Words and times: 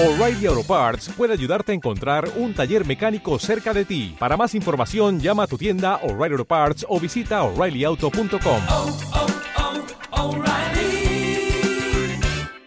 O'Reilly 0.00 0.46
Auto 0.46 0.62
Parts 0.62 1.08
puede 1.08 1.32
ayudarte 1.32 1.72
a 1.72 1.74
encontrar 1.74 2.30
un 2.36 2.54
taller 2.54 2.86
mecánico 2.86 3.36
cerca 3.40 3.74
de 3.74 3.84
ti. 3.84 4.14
Para 4.16 4.36
más 4.36 4.54
información, 4.54 5.18
llama 5.18 5.42
a 5.42 5.46
tu 5.48 5.58
tienda 5.58 5.96
O'Reilly 6.04 6.34
Auto 6.34 6.44
Parts 6.44 6.86
o 6.88 7.00
visita 7.00 7.42
oreillyauto.com. 7.42 8.60
oh, 8.70 8.96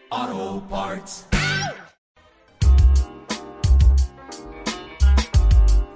oh, 0.09 0.63
Parts. 0.69 1.27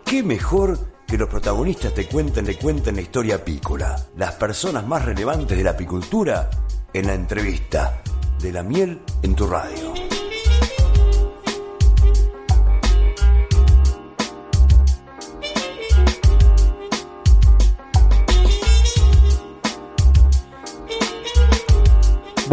¿Qué 0.06 0.24
mejor 0.24 0.80
que 1.06 1.18
los 1.18 1.28
protagonistas 1.28 1.94
te 1.94 2.08
cuenten, 2.08 2.46
le 2.46 2.58
cuenten 2.58 2.96
la 2.96 3.02
historia 3.02 3.36
apícola? 3.36 3.98
Las 4.16 4.36
personas 4.36 4.88
más 4.88 5.04
relevantes 5.04 5.58
de 5.58 5.66
la 5.66 5.72
apicultura 5.72 6.50
en 6.94 7.08
la 7.08 7.14
entrevista 7.14 8.02
de 8.40 8.54
la 8.54 8.64
miel 8.64 9.02
en 9.22 9.36
tu 9.36 9.48
radio. 9.48 10.05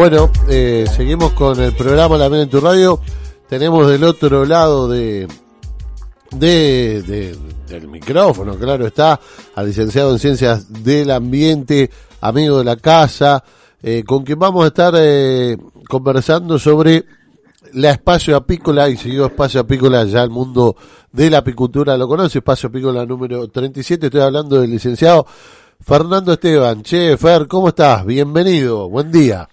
Bueno, 0.03 0.33
eh, 0.49 0.85
seguimos 0.97 1.31
con 1.31 1.61
el 1.61 1.75
programa 1.77 2.19
La 2.19 2.29
Miel 2.29 2.43
en 2.43 2.51
tu 2.51 2.59
radio. 2.61 2.99
Tenemos 3.49 3.87
del 3.87 4.03
otro 4.03 4.45
lado 4.45 4.89
de, 4.89 5.29
de, 6.33 7.03
de- 7.03 7.39
del 7.69 7.87
micrófono, 7.87 8.57
claro 8.57 8.85
está, 8.85 9.21
al 9.55 9.67
licenciado 9.67 10.11
en 10.11 10.19
Ciencias 10.19 10.83
del 10.83 11.09
Ambiente, 11.13 11.89
amigo 12.21 12.59
de 12.59 12.65
la 12.65 12.75
casa, 12.75 13.45
eh, 13.81 14.03
con 14.05 14.25
quien 14.25 14.41
vamos 14.41 14.65
a 14.65 14.67
estar 14.67 14.93
eh, 14.97 15.57
conversando 15.89 16.59
sobre 16.59 17.05
la 17.75 17.93
espacio 17.93 18.35
apícola, 18.35 18.89
y 18.89 18.97
si 18.97 19.09
digo 19.11 19.27
espacio 19.27 19.61
apícola, 19.61 20.03
ya 20.03 20.25
el 20.25 20.31
mundo 20.31 20.75
de 21.13 21.31
la 21.31 21.39
apicultura 21.39 21.97
lo 21.97 22.09
conoce, 22.09 22.39
espacio 22.39 22.71
apícola 22.71 23.07
número 23.07 23.47
37, 23.47 24.07
estoy 24.07 24.21
hablando 24.21 24.61
del 24.61 24.73
licenciado 24.73 25.25
Fernando 25.81 26.33
Esteban. 26.33 26.83
Che, 26.83 27.17
Fer, 27.17 27.47
¿cómo 27.47 27.69
estás? 27.69 28.05
Bienvenido, 28.05 28.89
buen 28.89 29.13
día. 29.13 29.49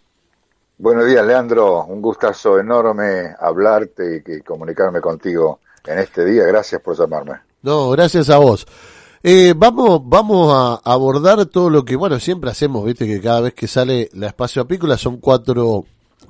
Buenos 0.79 1.05
días, 1.07 1.25
Leandro. 1.25 1.83
Un 1.85 2.01
gustazo 2.01 2.57
enorme 2.57 3.35
hablarte 3.39 4.23
y 4.25 4.39
comunicarme 4.41 5.01
contigo 5.01 5.59
en 5.85 5.99
este 5.99 6.23
día. 6.25 6.43
Gracias 6.45 6.81
por 6.81 6.97
llamarme. 6.97 7.33
No, 7.61 7.89
gracias 7.89 8.29
a 8.29 8.37
vos. 8.37 8.65
Eh, 9.21 9.53
vamos, 9.57 9.99
vamos 10.05 10.53
a 10.55 10.89
abordar 10.89 11.45
todo 11.47 11.69
lo 11.69 11.83
que, 11.83 11.97
bueno, 11.97 12.17
siempre 12.21 12.49
hacemos, 12.49 12.85
viste, 12.85 13.05
que 13.05 13.19
cada 13.19 13.41
vez 13.41 13.53
que 13.53 13.67
sale 13.67 14.09
la 14.13 14.27
espacio 14.27 14.61
apícola 14.61 14.97
son 14.97 15.17
cuatro, 15.17 15.83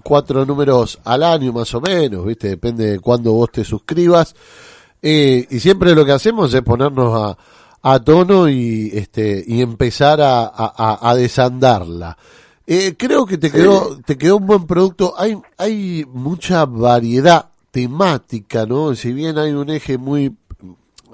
cuatro 0.04 0.44
números 0.44 0.98
al 1.04 1.22
año 1.22 1.54
más 1.54 1.72
o 1.76 1.82
menos, 1.82 2.26
viste, 2.26 2.48
depende 2.48 2.90
de 2.94 3.00
cuándo 3.00 3.34
vos 3.34 3.52
te 3.52 3.64
suscribas. 3.64 4.36
Eh, 5.04 5.46
y 5.52 5.60
siempre 5.60 5.94
lo 5.94 6.04
que 6.04 6.14
hacemos 6.14 6.52
es 6.52 6.62
ponernos 6.64 7.14
a, 7.16 7.38
a 7.94 8.00
tono 8.04 8.50
y, 8.50 8.90
este, 8.96 9.44
y 9.46 9.62
empezar 9.62 10.20
a, 10.22 10.46
a- 10.48 11.00
a 11.12 11.16
desandarla. 11.16 12.18
Eh, 12.72 12.96
creo 12.96 13.26
que 13.26 13.40
te 13.40 13.50
quedó, 13.50 14.00
te 14.06 14.16
quedó 14.16 14.38
un 14.38 14.46
buen 14.46 14.68
producto. 14.68 15.16
Hay, 15.18 15.36
hay 15.58 16.06
mucha 16.08 16.66
variedad 16.66 17.50
temática, 17.72 18.68
¿no? 18.68 18.94
Si 18.94 19.12
bien 19.12 19.40
hay 19.40 19.54
un 19.54 19.72
eje 19.72 19.98
muy, 19.98 20.38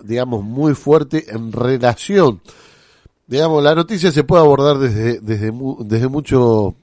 digamos, 0.03 0.43
muy 0.43 0.73
fuerte 0.73 1.23
en 1.29 1.53
relación. 1.53 2.41
Digamos, 3.25 3.63
la 3.63 3.73
noticia 3.73 4.11
se 4.11 4.25
puede 4.25 4.43
abordar 4.43 4.79
desde, 4.79 5.21
desde, 5.21 5.53
desde 5.79 6.07
muchos 6.09 6.73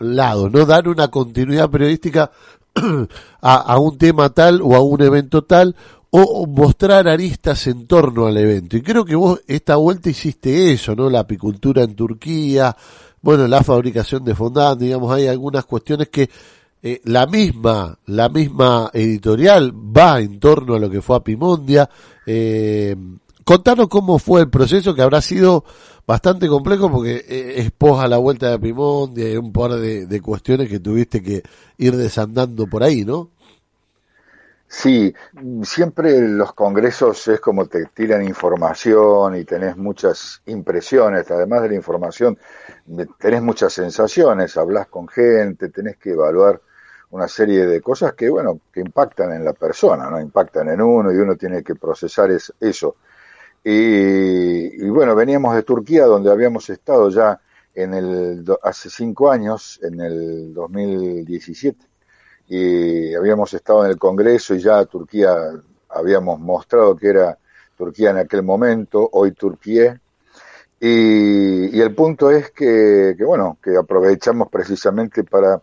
lados, 0.00 0.50
¿no? 0.50 0.64
Dar 0.64 0.88
una 0.88 1.08
continuidad 1.08 1.68
periodística 1.68 2.30
a, 3.42 3.54
a 3.56 3.78
un 3.78 3.98
tema 3.98 4.30
tal 4.30 4.62
o 4.62 4.74
a 4.74 4.80
un 4.80 5.02
evento 5.02 5.44
tal 5.44 5.76
o 6.08 6.46
mostrar 6.46 7.08
aristas 7.08 7.66
en 7.66 7.86
torno 7.86 8.24
al 8.24 8.38
evento. 8.38 8.78
Y 8.78 8.80
creo 8.80 9.04
que 9.04 9.16
vos 9.16 9.42
esta 9.46 9.76
vuelta 9.76 10.08
hiciste 10.08 10.72
eso, 10.72 10.96
¿no? 10.96 11.10
La 11.10 11.20
apicultura 11.20 11.82
en 11.82 11.94
Turquía, 11.94 12.74
bueno, 13.24 13.48
la 13.48 13.62
fabricación 13.62 14.22
de 14.22 14.34
fondant, 14.34 14.78
digamos, 14.78 15.10
hay 15.10 15.28
algunas 15.28 15.64
cuestiones 15.64 16.10
que 16.10 16.28
eh, 16.82 17.00
la 17.04 17.26
misma, 17.26 17.98
la 18.04 18.28
misma 18.28 18.90
editorial 18.92 19.72
va 19.74 20.20
en 20.20 20.38
torno 20.38 20.74
a 20.74 20.78
lo 20.78 20.90
que 20.90 21.00
fue 21.00 21.16
Apimondia. 21.16 21.88
Eh, 22.26 22.94
contanos 23.42 23.88
cómo 23.88 24.18
fue 24.18 24.42
el 24.42 24.50
proceso, 24.50 24.94
que 24.94 25.00
habrá 25.00 25.22
sido 25.22 25.64
bastante 26.06 26.48
complejo 26.48 26.90
porque 26.90 27.24
eh, 27.26 27.54
es 27.56 27.70
pos 27.70 27.98
a 28.04 28.08
la 28.08 28.18
vuelta 28.18 28.48
de 28.48 28.54
Apimondia 28.56 29.32
y 29.32 29.38
un 29.38 29.52
par 29.52 29.72
de, 29.72 30.04
de 30.04 30.20
cuestiones 30.20 30.68
que 30.68 30.78
tuviste 30.78 31.22
que 31.22 31.42
ir 31.78 31.96
desandando 31.96 32.66
por 32.66 32.82
ahí, 32.82 33.06
¿no? 33.06 33.30
Sí, 34.76 35.14
siempre 35.62 36.20
los 36.28 36.52
congresos 36.52 37.28
es 37.28 37.40
como 37.40 37.66
te 37.66 37.86
tiran 37.86 38.22
información 38.26 39.36
y 39.36 39.44
tenés 39.44 39.76
muchas 39.76 40.42
impresiones. 40.46 41.30
Además 41.30 41.62
de 41.62 41.68
la 41.70 41.74
información, 41.76 42.36
tenés 43.18 43.42
muchas 43.42 43.72
sensaciones, 43.72 44.56
hablas 44.56 44.88
con 44.88 45.06
gente, 45.08 45.68
tenés 45.68 45.96
que 45.98 46.10
evaluar 46.12 46.60
una 47.10 47.28
serie 47.28 47.66
de 47.66 47.80
cosas 47.80 48.14
que, 48.14 48.28
bueno, 48.28 48.60
que 48.72 48.80
impactan 48.80 49.32
en 49.32 49.44
la 49.44 49.52
persona, 49.52 50.10
¿no? 50.10 50.20
Impactan 50.20 50.68
en 50.68 50.80
uno 50.82 51.12
y 51.12 51.16
uno 51.18 51.36
tiene 51.36 51.62
que 51.62 51.76
procesar 51.76 52.30
es- 52.32 52.52
eso. 52.60 52.96
Y, 53.64 54.84
y 54.86 54.90
bueno, 54.90 55.14
veníamos 55.14 55.54
de 55.54 55.62
Turquía, 55.62 56.04
donde 56.06 56.30
habíamos 56.30 56.68
estado 56.70 57.10
ya 57.10 57.40
en 57.74 57.94
el, 57.94 58.44
hace 58.62 58.90
cinco 58.90 59.30
años, 59.30 59.80
en 59.82 60.00
el 60.00 60.54
2017, 60.54 61.86
y 62.48 63.14
habíamos 63.14 63.54
estado 63.54 63.84
en 63.84 63.90
el 63.90 63.98
Congreso 63.98 64.54
y 64.54 64.60
ya 64.60 64.84
Turquía 64.84 65.34
habíamos 65.88 66.38
mostrado 66.40 66.96
que 66.96 67.08
era 67.08 67.38
Turquía 67.76 68.10
en 68.10 68.18
aquel 68.18 68.42
momento, 68.42 69.08
hoy 69.12 69.32
Turquía. 69.32 70.00
Y, 70.80 71.76
y 71.76 71.80
el 71.80 71.94
punto 71.94 72.30
es 72.30 72.50
que, 72.50 73.14
que, 73.16 73.24
bueno, 73.24 73.58
que 73.62 73.76
aprovechamos 73.76 74.48
precisamente 74.48 75.24
para 75.24 75.60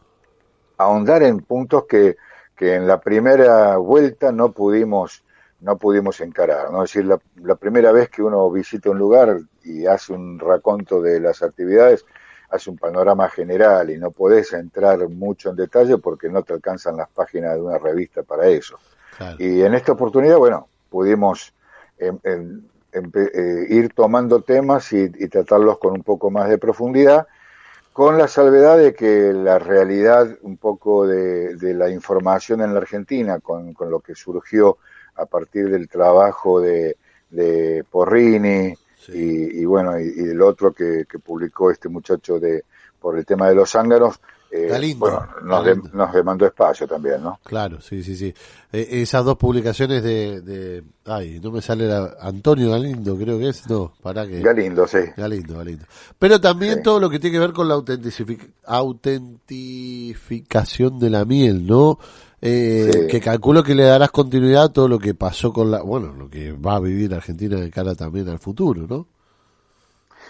ahondar 0.77 1.21
en 1.23 1.41
puntos 1.41 1.85
que, 1.85 2.17
que 2.55 2.75
en 2.75 2.87
la 2.87 2.99
primera 2.99 3.77
vuelta 3.77 4.31
no 4.31 4.51
pudimos 4.51 5.23
no 5.61 5.77
pudimos 5.77 6.19
encarar, 6.21 6.71
¿no? 6.71 6.83
Es 6.83 6.91
decir, 6.91 7.05
la, 7.05 7.19
la 7.35 7.55
primera 7.55 7.91
vez 7.91 8.09
que 8.09 8.23
uno 8.23 8.49
visita 8.49 8.89
un 8.89 8.97
lugar 8.97 9.41
y 9.63 9.85
hace 9.85 10.11
un 10.11 10.39
raconto 10.39 11.03
de 11.03 11.19
las 11.19 11.43
actividades, 11.43 12.03
hace 12.51 12.69
un 12.69 12.77
panorama 12.77 13.29
general 13.29 13.89
y 13.89 13.97
no 13.97 14.11
podés 14.11 14.53
entrar 14.53 15.07
mucho 15.07 15.49
en 15.49 15.55
detalle 15.55 15.97
porque 15.97 16.29
no 16.29 16.43
te 16.43 16.53
alcanzan 16.53 16.97
las 16.97 17.09
páginas 17.09 17.55
de 17.55 17.61
una 17.61 17.77
revista 17.77 18.23
para 18.23 18.47
eso. 18.47 18.77
Claro. 19.17 19.37
Y 19.39 19.61
en 19.61 19.73
esta 19.73 19.93
oportunidad, 19.93 20.37
bueno, 20.37 20.67
pudimos 20.89 21.53
em, 21.97 22.17
em, 22.23 22.61
eh, 22.93 23.65
ir 23.69 23.93
tomando 23.93 24.41
temas 24.41 24.91
y, 24.91 25.03
y 25.03 25.27
tratarlos 25.29 25.79
con 25.79 25.93
un 25.93 26.03
poco 26.03 26.29
más 26.29 26.49
de 26.49 26.57
profundidad, 26.57 27.25
con 27.93 28.17
la 28.17 28.27
salvedad 28.27 28.77
de 28.77 28.93
que 28.93 29.31
la 29.33 29.57
realidad 29.57 30.27
un 30.41 30.57
poco 30.57 31.07
de, 31.07 31.55
de 31.55 31.73
la 31.73 31.89
información 31.89 32.61
en 32.61 32.73
la 32.73 32.79
Argentina, 32.79 33.39
con, 33.39 33.73
con 33.73 33.89
lo 33.89 34.01
que 34.01 34.15
surgió 34.15 34.77
a 35.15 35.25
partir 35.25 35.69
del 35.69 35.87
trabajo 35.87 36.59
de, 36.59 36.97
de 37.29 37.85
Porrini 37.89 38.75
Sí. 39.05 39.11
y, 39.13 39.61
y 39.61 39.65
bueno, 39.65 39.99
y, 39.99 40.03
y 40.03 40.23
del 40.23 40.41
otro 40.41 40.73
que, 40.73 41.05
que 41.09 41.19
publicó 41.19 41.71
este 41.71 41.87
muchacho 41.89 42.39
de 42.39 42.63
por 42.99 43.17
el 43.17 43.25
tema 43.25 43.47
de 43.49 43.55
los 43.55 43.71
zánganos, 43.71 44.19
eh, 44.51 44.93
bueno, 44.97 45.25
nos, 45.43 45.65
de- 45.65 45.81
nos 45.93 46.11
demandó 46.13 46.45
espacio 46.45 46.85
también, 46.85 47.23
¿no? 47.23 47.39
Claro, 47.43 47.79
sí, 47.79 48.03
sí, 48.03 48.17
sí. 48.17 48.33
Eh, 48.73 48.87
esas 49.01 49.23
dos 49.23 49.37
publicaciones 49.37 50.03
de, 50.03 50.41
de, 50.41 50.83
ay, 51.05 51.39
no 51.41 51.51
me 51.51 51.61
sale 51.61 51.87
la, 51.87 52.15
Antonio 52.19 52.69
Galindo, 52.71 53.15
creo 53.17 53.39
que 53.39 53.47
es, 53.49 53.67
no, 53.69 53.93
para 54.03 54.27
que. 54.27 54.41
Galindo, 54.41 54.85
sí. 54.87 54.99
Galindo, 55.15 55.57
Galindo. 55.57 55.85
Pero 56.19 56.39
también 56.41 56.75
Sí. 56.75 56.81
todo 56.83 56.99
lo 56.99 57.09
que 57.09 57.17
tiene 57.17 57.35
que 57.35 57.39
ver 57.39 57.53
con 57.53 57.69
la 57.69 57.75
autentific- 57.75 58.51
autentificación 58.65 60.99
de 60.99 61.09
la 61.09 61.25
miel, 61.25 61.65
¿no? 61.65 61.97
Eh, 62.41 63.05
Sí. 63.05 63.07
Que 63.07 63.19
calculo 63.21 63.63
que 63.63 63.75
le 63.75 63.83
darás 63.83 64.11
continuidad 64.11 64.63
a 64.65 64.73
todo 64.73 64.87
lo 64.87 64.99
que 64.99 65.13
pasó 65.13 65.53
con 65.53 65.69
la, 65.71 65.81
bueno, 65.83 66.13
lo 66.13 66.29
que 66.29 66.51
va 66.53 66.75
a 66.75 66.79
vivir 66.79 67.13
Argentina 67.13 67.57
de 67.59 67.69
cara 67.71 67.95
también 67.95 68.29
al 68.29 68.39
futuro, 68.39 68.87
¿no? 68.87 69.07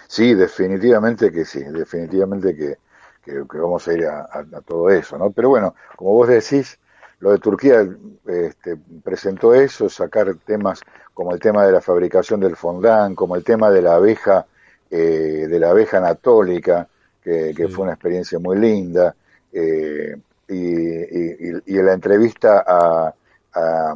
Sí, 0.08 0.34
definitivamente 0.34 1.30
que 1.32 1.44
sí, 1.44 1.60
definitivamente 1.64 2.54
que, 2.56 2.78
que, 3.24 3.32
que 3.50 3.58
vamos 3.58 3.86
a 3.88 3.92
ir 3.94 4.04
a, 4.06 4.20
a- 4.22 4.40
a 4.40 4.60
todo 4.62 4.90
eso, 4.90 5.16
¿no? 5.18 5.30
Pero 5.30 5.48
bueno, 5.50 5.74
como 5.96 6.12
vos 6.12 6.28
decís, 6.28 6.78
lo 7.20 7.30
de 7.32 7.38
Turquía 7.38 7.86
este, 8.26 8.76
presentó 9.02 9.54
eso, 9.54 9.88
sacar 9.88 10.34
temas 10.44 10.80
como 11.14 11.32
el 11.32 11.40
tema 11.40 11.64
de 11.66 11.72
la 11.72 11.80
fabricación 11.80 12.40
del 12.40 12.56
fondant, 12.56 13.14
como 13.14 13.36
el 13.36 13.44
tema 13.44 13.70
de 13.70 13.82
la 13.82 13.94
abeja, 13.94 14.46
eh, 14.90 15.46
de 15.48 15.58
la 15.58 15.70
abeja 15.70 15.98
anatólica, 15.98 16.88
que, 17.22 17.54
que 17.56 17.68
Sí. 17.68 17.68
fue 17.68 17.84
una 17.84 17.92
experiencia 17.94 18.38
muy 18.38 18.58
linda, 18.58 19.14
eh, 19.52 20.16
y, 20.52 20.58
y, 20.58 21.50
y- 21.50 21.62
y 21.78 21.82
la 21.82 21.92
entrevista 21.94 22.64
a, 22.66 23.14
a, 23.54 23.94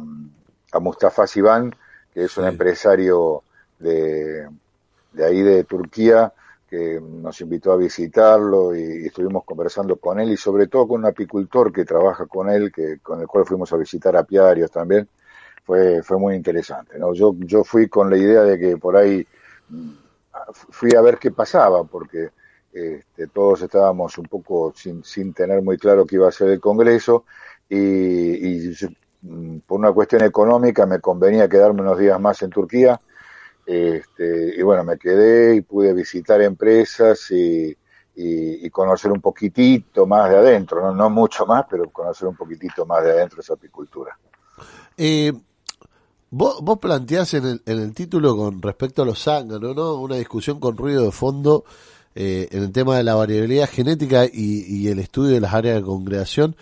a 0.71 0.79
Mustafa 0.79 1.27
Sivan, 1.27 1.71
que 2.13 2.25
es 2.25 2.37
un 2.37 2.45
Sí. 2.45 2.49
empresario 2.49 3.43
de, 3.79 4.47
de 5.11 5.25
ahí 5.25 5.41
de 5.41 5.63
Turquía, 5.63 6.33
que 6.69 6.99
nos 7.01 7.39
invitó 7.41 7.71
a 7.71 7.77
visitarlo 7.77 8.75
y, 8.75 9.05
estuvimos 9.07 9.43
conversando 9.45 9.97
con 9.97 10.19
él 10.19 10.31
y 10.31 10.37
sobre 10.37 10.67
todo 10.67 10.87
con 10.87 10.99
un 11.01 11.05
apicultor 11.07 11.71
que 11.71 11.85
trabaja 11.85 12.25
con 12.27 12.49
él, 12.49 12.71
que 12.73 12.99
con 12.99 13.21
el 13.21 13.27
cual 13.27 13.45
fuimos 13.45 13.71
a 13.73 13.77
visitar 13.77 14.15
apiarios 14.17 14.71
también. 14.71 15.07
Fue, 15.65 16.01
fue 16.03 16.17
muy 16.19 16.35
interesante. 16.35 16.97
¿no? 16.99 17.13
Yo, 17.13 17.35
yo 17.39 17.63
fui 17.63 17.89
con 17.89 18.09
la 18.09 18.17
idea 18.17 18.43
de 18.43 18.59
que 18.59 18.77
por 18.77 18.97
ahí 18.97 19.27
mm, 19.69 19.91
fui 20.71 20.95
a 20.95 21.01
ver 21.01 21.17
qué 21.17 21.31
pasaba, 21.31 21.83
porque 21.83 22.29
este, 22.73 23.27
todos 23.27 23.61
estábamos 23.61 24.17
un 24.17 24.25
poco 24.25 24.73
sin, 24.75 25.03
sin 25.03 25.33
tener 25.33 25.61
muy 25.61 25.77
claro 25.77 26.05
qué 26.05 26.15
iba 26.15 26.27
a 26.27 26.31
ser 26.31 26.49
el 26.49 26.59
Congreso 26.59 27.25
y, 27.69 27.77
y 27.77 28.73
mm, 29.21 29.59
por 29.59 29.79
una 29.79 29.91
cuestión 29.91 30.23
económica 30.23 30.85
me 30.85 30.99
convenía 30.99 31.49
quedarme 31.49 31.81
unos 31.81 31.97
días 31.97 32.19
más 32.19 32.41
en 32.41 32.49
Turquía 32.49 32.99
este, 33.67 34.55
y 34.57 34.61
bueno, 34.61 34.85
me 34.85 34.97
quedé 34.97 35.55
y 35.55 35.61
pude 35.61 35.93
visitar 35.93 36.41
empresas 36.41 37.29
y, 37.31 37.75
y, 38.15 38.69
conocer 38.69 39.11
un 39.11 39.19
poquitito 39.19 40.07
más 40.07 40.29
de 40.29 40.37
adentro, 40.37 40.81
¿no? 40.81 40.93
no 40.93 41.09
mucho 41.09 41.45
más, 41.45 41.65
pero 41.69 41.89
conocer 41.89 42.29
un 42.29 42.35
poquitito 42.35 42.85
más 42.85 43.03
de 43.03 43.11
adentro 43.11 43.41
esa 43.41 43.53
apicultura. 43.55 44.17
Eh, 44.95 45.33
vos, 46.29 46.59
vos 46.61 46.79
planteás 46.79 47.33
en 47.33 47.45
el, 47.45 47.61
en 47.65 47.79
el 47.79 47.93
título 47.93 48.37
con 48.37 48.61
respecto 48.61 49.01
a 49.01 49.05
los 49.05 49.21
zánganos, 49.21 49.75
¿no? 49.75 49.95
Una 49.95 50.15
discusión 50.15 50.61
con 50.61 50.77
ruido 50.77 51.03
de 51.03 51.11
fondo 51.11 51.65
eh, 52.19 52.47
en 52.51 52.63
el 52.63 52.71
tema 52.71 52.97
de 52.97 53.03
la 53.03 53.13
variabilidad 53.13 53.69
genética 53.69 54.25
y, 54.25 54.65
y, 54.65 54.87
el 54.87 54.97
estudio 54.97 55.35
de 55.35 55.39
las 55.39 55.53
áreas 55.53 55.75
de 55.75 55.83
congregación 55.83 56.55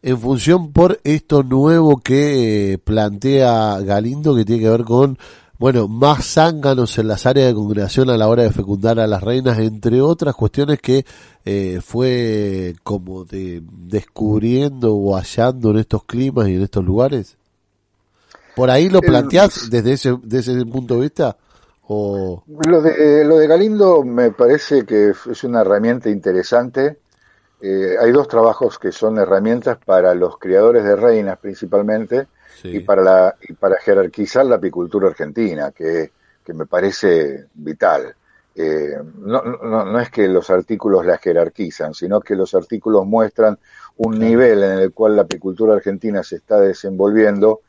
en 0.00 0.16
función 0.20 0.72
por 0.72 1.00
esto 1.02 1.42
nuevo 1.42 1.96
que 1.96 2.74
eh, 2.74 2.78
plantea 2.78 3.80
Galindo 3.80 4.36
que 4.36 4.44
tiene 4.44 4.62
que 4.62 4.70
ver 4.70 4.84
con 4.84 5.18
bueno, 5.58 5.86
más 5.86 6.24
zánganos 6.26 6.98
en 6.98 7.08
las 7.08 7.26
áreas 7.26 7.48
de 7.48 7.54
congregación 7.54 8.10
a 8.10 8.16
la 8.16 8.28
hora 8.28 8.42
de 8.42 8.50
fecundar 8.50 8.98
a 8.98 9.06
las 9.06 9.22
reinas, 9.22 9.58
entre 9.58 10.00
otras 10.00 10.34
cuestiones 10.34 10.80
que 10.80 11.04
eh, 11.44 11.80
fue 11.84 12.74
como 12.82 13.24
de, 13.24 13.62
descubriendo 13.70 14.92
o 14.94 15.16
hallando 15.16 15.70
en 15.70 15.78
estos 15.78 16.02
climas 16.02 16.48
y 16.48 16.54
en 16.54 16.62
estos 16.62 16.84
lugares? 16.84 17.36
¿Por 18.56 18.70
ahí 18.70 18.88
lo 18.88 19.00
planteás 19.00 19.70
desde 19.70 19.92
ese, 19.92 20.16
desde 20.24 20.52
ese 20.52 20.66
punto 20.66 20.94
de 20.94 21.00
vista? 21.02 21.36
O... 21.94 22.42
Lo, 22.66 22.80
de, 22.80 23.22
lo 23.24 23.36
de 23.36 23.46
Galindo 23.46 24.02
me 24.02 24.30
parece 24.30 24.86
que 24.86 25.10
es 25.10 25.44
una 25.44 25.60
herramienta 25.60 26.08
interesante. 26.08 26.98
Eh, 27.60 27.96
hay 28.00 28.10
dos 28.12 28.28
trabajos 28.28 28.78
que 28.78 28.90
son 28.90 29.18
herramientas 29.18 29.78
para 29.84 30.14
los 30.14 30.38
criadores 30.38 30.84
de 30.84 30.96
reinas 30.96 31.38
principalmente 31.38 32.28
y, 32.64 32.80
para 32.80 33.02
la, 33.02 33.36
y 33.42 33.52
para 33.52 33.76
jerarquizar 33.76 34.46
la 34.46 34.56
apicultura 34.56 35.08
argentina, 35.08 35.70
que, 35.70 36.12
que 36.44 36.54
me 36.54 36.64
parece 36.64 37.46
vital. 37.54 38.14
Eh, 38.54 38.96
no, 39.18 39.42
no, 39.42 39.84
no, 39.84 40.00
es 40.00 40.10
que 40.10 40.28
los 40.28 40.48
artículos 40.50 41.04
la 41.04 41.18
jerarquizan, 41.18 41.94
sino 41.94 42.20
que 42.20 42.34
los 42.34 42.54
artículos 42.54 43.06
muestran 43.06 43.58
un 43.98 44.18
nivel 44.18 44.62
en 44.62 44.78
el 44.78 44.92
cual 44.92 45.16
la 45.16 45.22
apicultura 45.22 45.74
argentina 45.74 46.22
se 46.22 46.36
está 46.36 46.58
desenvolviendo 46.58 47.60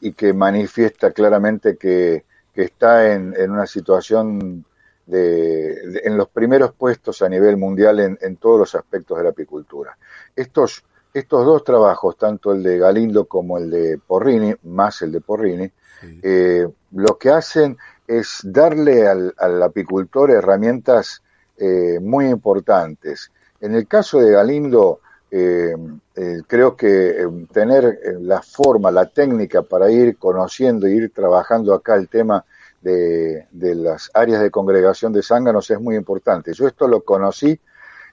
y 0.00 0.12
que 0.12 0.32
manifiesta 0.32 1.12
claramente 1.12 1.76
que, 1.76 2.24
que 2.56 2.62
está 2.62 3.12
en, 3.12 3.34
en, 3.36 3.52
una 3.52 3.66
situación 3.66 4.64
de, 5.06 5.18
de, 5.18 6.00
en 6.04 6.16
los 6.16 6.28
primeros 6.30 6.72
puestos 6.72 7.22
a 7.22 7.28
nivel 7.28 7.58
mundial 7.58 8.00
en, 8.00 8.18
en 8.22 8.36
todos 8.38 8.58
los 8.58 8.74
aspectos 8.74 9.18
de 9.18 9.24
la 9.24 9.30
apicultura. 9.30 9.96
Estos 10.34 10.82
estos 11.12 11.46
dos 11.46 11.64
trabajos, 11.64 12.18
tanto 12.18 12.52
el 12.52 12.62
de 12.62 12.76
Galindo 12.76 13.24
como 13.24 13.56
el 13.56 13.70
de 13.70 13.98
Porrini, 14.06 14.54
más 14.64 15.00
el 15.00 15.12
de 15.12 15.22
Porrini, 15.22 15.70
sí. 16.00 16.20
eh, 16.22 16.68
lo 16.92 17.16
que 17.16 17.30
hacen 17.30 17.78
es 18.06 18.40
darle 18.44 19.06
al, 19.06 19.34
al 19.38 19.62
apicultor 19.62 20.30
herramientas 20.30 21.22
eh, 21.56 21.98
muy 22.02 22.26
importantes. 22.26 23.32
En 23.62 23.74
el 23.74 23.88
caso 23.88 24.20
de 24.20 24.32
Galindo, 24.32 25.00
eh, 25.30 25.74
eh, 26.14 26.42
creo 26.46 26.76
que 26.76 27.10
eh, 27.10 27.28
tener 27.52 27.84
eh, 27.84 28.16
la 28.20 28.40
forma, 28.42 28.90
la 28.90 29.06
técnica 29.06 29.62
para 29.62 29.90
ir 29.90 30.16
conociendo, 30.16 30.86
ir 30.86 31.12
trabajando 31.12 31.74
acá 31.74 31.96
el 31.96 32.08
tema 32.08 32.44
de, 32.80 33.46
las 33.52 34.10
áreas 34.14 34.40
de 34.40 34.50
congregación 34.50 35.12
de 35.12 35.22
zánganos 35.22 35.70
es 35.70 35.80
muy 35.80 35.96
importante. 35.96 36.54
Yo 36.54 36.66
esto 36.68 36.86
lo 36.86 37.02
conocí 37.02 37.58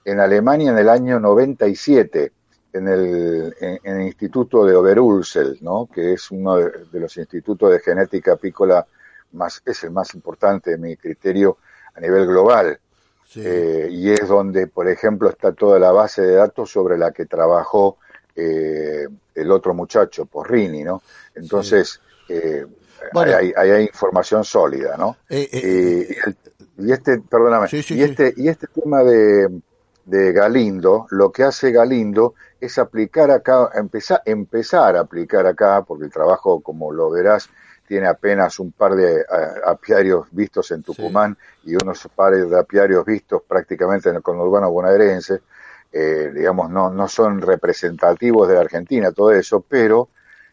en 0.03 0.19
Alemania 0.19 0.71
en 0.71 0.77
el 0.79 0.89
año 0.89 1.19
97 1.19 2.31
en 2.73 2.87
el, 2.87 3.55
en, 3.61 3.79
el 3.83 4.01
Instituto 4.01 4.65
de 4.65 4.75
Oberulsel, 4.75 5.59
¿no? 5.61 5.87
que 5.93 6.13
es 6.13 6.31
uno 6.31 6.55
de, 6.57 6.71
de, 6.91 6.99
los 6.99 7.15
institutos 7.17 7.71
de 7.71 7.79
genética 7.79 8.33
apícola 8.33 8.85
más, 9.33 9.61
es 9.63 9.83
el 9.83 9.91
más 9.91 10.15
importante 10.15 10.71
de 10.71 10.77
mi 10.79 10.97
criterio 10.97 11.57
a 11.93 11.99
nivel 11.99 12.25
global. 12.25 12.79
Sí. 13.33 13.41
Eh, 13.43 13.87
y 13.89 14.11
es 14.11 14.27
donde, 14.27 14.67
por 14.67 14.87
ejemplo, 14.87 15.27
está 15.27 15.53
toda 15.53 15.79
la 15.79 15.91
base 15.91 16.21
de 16.21 16.35
datos 16.35 16.69
sobre 16.69 16.99
la 16.99 17.11
que 17.11 17.25
trabajó 17.25 17.97
eh, 18.35 19.07
el 19.33 19.51
otro 19.51 19.73
muchacho, 19.73 20.27
Porrini, 20.27 20.83
¿no? 20.83 21.01
Entonces, 21.33 21.99
sí. 22.27 22.33
eh, 22.35 22.67
bueno. 23.11 23.35
hay, 23.35 23.51
hay, 23.57 23.71
hay, 23.71 23.83
información 23.85 24.43
sólida, 24.43 24.97
¿no? 24.97 25.17
Eh, 25.29 25.49
eh, 25.51 26.07
y, 26.09 26.29
el, 26.29 26.87
y, 26.87 26.91
este, 26.91 27.21
perdóname, 27.21 27.69
sí, 27.69 27.83
y, 27.89 28.03
este, 28.03 28.35
y 28.37 28.49
este 28.49 28.67
tema 28.67 29.03
de, 29.03 29.49
de 30.05 30.33
Galindo, 30.33 31.07
lo 31.11 31.31
que 31.31 31.43
hace 31.43 31.71
Galindo 31.71 32.35
es 32.59 32.77
aplicar 32.77 33.31
acá, 33.31 33.69
empezar, 33.73 34.21
empezar 34.25 34.95
a 34.95 35.01
aplicar 35.01 35.45
acá, 35.45 35.83
porque 35.83 36.05
el 36.05 36.11
trabajo, 36.11 36.61
como 36.61 36.91
lo 36.91 37.09
verás, 37.09 37.49
tiene 37.87 38.07
apenas 38.07 38.59
un 38.59 38.71
par 38.71 38.95
de 38.95 39.25
apiarios 39.65 40.27
vistos 40.31 40.71
en 40.71 40.83
Tucumán 40.83 41.37
sí. 41.63 41.71
y 41.71 41.75
unos 41.75 42.07
pares 42.15 42.49
de 42.49 42.59
apiarios 42.59 43.05
vistos 43.05 43.41
prácticamente 43.47 44.09
en 44.09 44.15
el 44.15 44.21
conurbano 44.21 44.71
bonaerense. 44.71 45.41
Eh, 45.91 46.31
digamos, 46.33 46.71
no, 46.71 46.89
no 46.89 47.07
son 47.07 47.39
representativos 47.41 48.47
de 48.47 48.55
la 48.55 48.61
Argentina, 48.61 49.11
todo 49.11 49.31
eso, 49.31 49.63
pero 49.67 50.09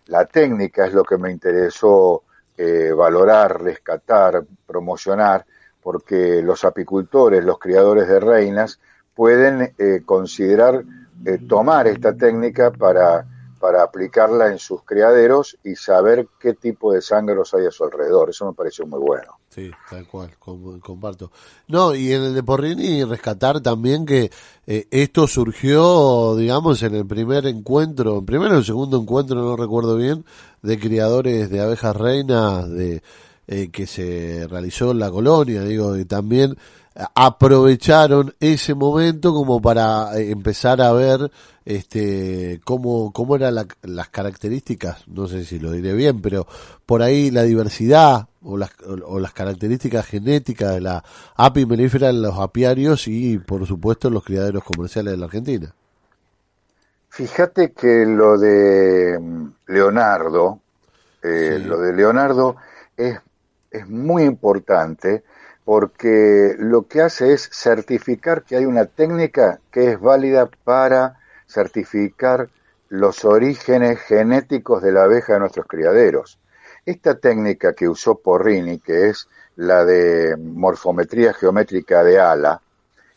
la 0.06 0.26
técnica 0.26 0.86
es 0.86 0.92
lo 0.92 1.02
que 1.02 1.16
me 1.16 1.30
interesó 1.30 2.24
eh, 2.58 2.92
valorar, 2.92 3.62
rescatar, 3.62 4.44
promocionar, 4.66 5.46
porque 5.82 6.42
los 6.42 6.64
apicultores, 6.64 7.42
los 7.42 7.58
criadores 7.58 8.06
de 8.06 8.20
reinas, 8.20 8.80
pueden 9.20 9.74
eh, 9.76 10.00
considerar 10.06 10.82
eh, 11.26 11.36
tomar 11.46 11.86
esta 11.86 12.16
técnica 12.16 12.70
para, 12.70 13.26
para 13.60 13.82
aplicarla 13.82 14.50
en 14.50 14.58
sus 14.58 14.82
criaderos 14.82 15.58
y 15.62 15.76
saber 15.76 16.26
qué 16.40 16.54
tipo 16.54 16.94
de 16.94 17.02
sangros 17.02 17.52
hay 17.52 17.66
a 17.66 17.70
su 17.70 17.84
alrededor. 17.84 18.30
Eso 18.30 18.46
me 18.46 18.54
pareció 18.54 18.86
muy 18.86 18.98
bueno. 18.98 19.38
Sí, 19.50 19.70
tal 19.90 20.08
cual, 20.08 20.30
comparto. 20.38 21.30
No, 21.68 21.94
y 21.94 22.14
en 22.14 22.22
el 22.22 22.34
de 22.34 22.42
Porrini 22.42 23.04
rescatar 23.04 23.60
también 23.60 24.06
que 24.06 24.30
eh, 24.66 24.86
esto 24.90 25.26
surgió, 25.26 26.34
digamos, 26.34 26.82
en 26.82 26.94
el 26.94 27.06
primer 27.06 27.44
encuentro, 27.44 28.20
en 28.20 28.24
primero 28.24 28.56
o 28.56 28.62
segundo 28.62 28.96
encuentro, 28.98 29.36
no 29.36 29.54
recuerdo 29.54 29.96
bien, 29.96 30.24
de 30.62 30.78
criadores 30.78 31.50
de 31.50 31.60
abejas 31.60 31.94
reinas 31.94 32.70
de 32.70 33.02
eh, 33.52 33.68
que 33.70 33.86
se 33.86 34.46
realizó 34.48 34.92
en 34.92 35.00
la 35.00 35.10
colonia, 35.10 35.62
digo, 35.62 35.94
y 35.98 36.06
también 36.06 36.56
aprovecharon 36.94 38.34
ese 38.40 38.74
momento 38.74 39.32
como 39.32 39.62
para 39.62 40.16
eh, 40.16 40.30
empezar 40.32 40.82
a 40.82 40.92
ver 40.92 41.30
este 41.64 42.60
cómo 42.64 43.12
cómo 43.12 43.36
eran 43.36 43.54
la, 43.54 43.66
las 43.82 44.08
características 44.08 45.06
no 45.06 45.28
sé 45.28 45.44
si 45.44 45.60
lo 45.60 45.70
diré 45.70 45.92
bien 45.92 46.20
pero 46.20 46.46
por 46.86 47.02
ahí 47.02 47.30
la 47.30 47.42
diversidad 47.42 48.26
o 48.42 48.56
las 48.56 48.70
o 49.06 49.20
las 49.20 49.32
características 49.32 50.04
genéticas 50.06 50.74
de 50.74 50.80
la 50.80 51.04
api 51.36 51.64
melífera 51.64 52.10
en 52.10 52.22
los 52.22 52.38
apiarios 52.38 53.06
y 53.06 53.38
por 53.38 53.66
supuesto 53.66 54.08
en 54.08 54.14
los 54.14 54.24
criaderos 54.24 54.64
comerciales 54.64 55.12
de 55.12 55.18
la 55.18 55.26
Argentina 55.26 55.72
fíjate 57.08 57.72
que 57.72 58.04
lo 58.04 58.36
de 58.36 59.16
mm, 59.20 59.46
Leonardo 59.68 60.58
eh, 61.22 61.58
sí. 61.60 61.68
lo 61.68 61.78
de 61.78 61.92
Leonardo 61.92 62.56
es 62.96 63.20
es 63.70 63.88
muy 63.88 64.24
importante 64.24 65.22
porque 65.70 66.56
lo 66.58 66.88
que 66.88 67.00
hace 67.00 67.32
es 67.32 67.48
certificar 67.52 68.42
que 68.42 68.56
hay 68.56 68.64
una 68.64 68.86
técnica 68.86 69.60
que 69.70 69.92
es 69.92 70.00
válida 70.00 70.50
para 70.64 71.20
certificar 71.46 72.50
los 72.88 73.24
orígenes 73.24 74.00
genéticos 74.00 74.82
de 74.82 74.90
la 74.90 75.04
abeja 75.04 75.34
de 75.34 75.38
nuestros 75.38 75.68
criaderos. 75.68 76.40
Esta 76.84 77.20
técnica 77.20 77.72
que 77.74 77.88
usó 77.88 78.16
Porrini, 78.16 78.80
que 78.80 79.10
es 79.10 79.28
la 79.54 79.84
de 79.84 80.36
morfometría 80.36 81.34
geométrica 81.34 82.02
de 82.02 82.18
ala, 82.18 82.60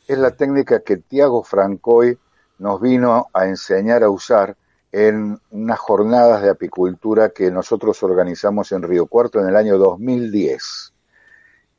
es 0.07 0.19
la 0.19 0.29
técnica 0.29 0.81
que 0.81 0.97
Tiago 0.97 1.41
Francoy 1.41 2.19
nos 2.59 2.79
vino 2.79 3.29
a 3.33 3.47
enseñar 3.47 4.03
a 4.03 4.11
usar 4.11 4.55
en 4.91 5.39
unas 5.49 5.79
jornadas 5.79 6.43
de 6.43 6.51
apicultura 6.51 7.29
que 7.29 7.49
nosotros 7.49 8.03
organizamos 8.03 8.71
en 8.73 8.83
Río 8.83 9.07
Cuarto 9.07 9.39
en 9.41 9.47
el 9.47 9.55
año 9.55 9.79
2010 9.79 10.92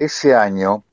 ese 0.05 0.35
año 0.35 0.85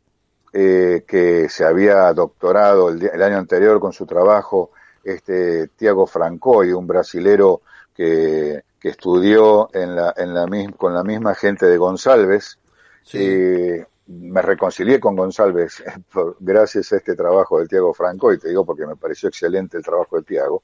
eh, 0.53 1.03
que 1.07 1.47
se 1.49 1.63
había 1.63 2.11
doctorado 2.13 2.89
el, 2.89 3.03
el, 3.05 3.21
año 3.21 3.37
anterior 3.37 3.79
con 3.79 3.93
su 3.93 4.05
trabajo 4.05 4.71
este 5.03 5.69
Tiago 5.69 6.05
Francoy, 6.05 6.73
un 6.73 6.85
brasilero 6.87 7.61
que, 7.95 8.63
que 8.79 8.89
estudió 8.89 9.69
en 9.73 9.95
la, 9.95 10.13
en 10.17 10.33
la, 10.33 10.47
con 10.75 10.93
la 10.93 11.03
misma 11.03 11.35
gente 11.35 11.65
de 11.67 11.77
González, 11.77 12.57
sí. 13.03 13.17
eh, 13.21 13.85
me 14.07 14.41
reconcilié 14.41 14.99
con 14.99 15.15
González 15.15 15.83
gracias 16.39 16.91
a 16.91 16.97
este 16.97 17.15
trabajo 17.15 17.59
de 17.59 17.67
Tiago 17.67 17.93
Franco, 17.93 18.33
y 18.33 18.39
te 18.39 18.49
digo 18.49 18.65
porque 18.65 18.85
me 18.85 18.95
pareció 18.95 19.29
excelente 19.29 19.77
el 19.77 19.83
trabajo 19.83 20.17
de 20.17 20.23
Tiago. 20.23 20.63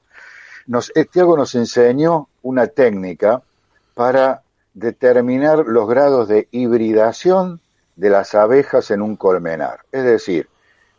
Nos, 0.66 0.92
eh, 0.94 1.06
Tiago 1.06 1.36
nos 1.36 1.54
enseñó 1.54 2.28
una 2.42 2.66
técnica 2.66 3.42
para 3.94 4.42
determinar 4.74 5.64
los 5.66 5.88
grados 5.88 6.28
de 6.28 6.46
hibridación 6.50 7.60
de 7.98 8.10
las 8.10 8.36
abejas 8.36 8.92
en 8.92 9.02
un 9.02 9.16
colmenar. 9.16 9.80
Es 9.90 10.04
decir, 10.04 10.48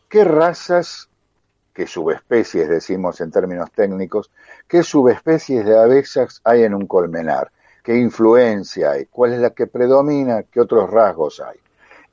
qué 0.10 0.26
razas, 0.26 1.08
qué 1.74 1.88
subespecies 1.88 2.68
decimos 2.68 3.22
en 3.22 3.32
términos 3.32 3.72
técnicos, 3.72 4.30
qué 4.68 4.84
subespecies 4.84 5.66
de 5.66 5.78
abejas 5.80 6.42
hay 6.44 6.64
en 6.64 6.74
un 6.74 6.88
colmenar, 6.88 7.52
qué 7.84 7.96
influencia 7.96 8.92
hay, 8.92 9.06
cuál 9.06 9.34
es 9.34 9.40
la 9.40 9.52
que 9.52 9.66
predomina, 9.66 10.44
qué 10.44 10.60
otros 10.60 10.90
rasgos 10.90 11.40
hay. 11.40 11.58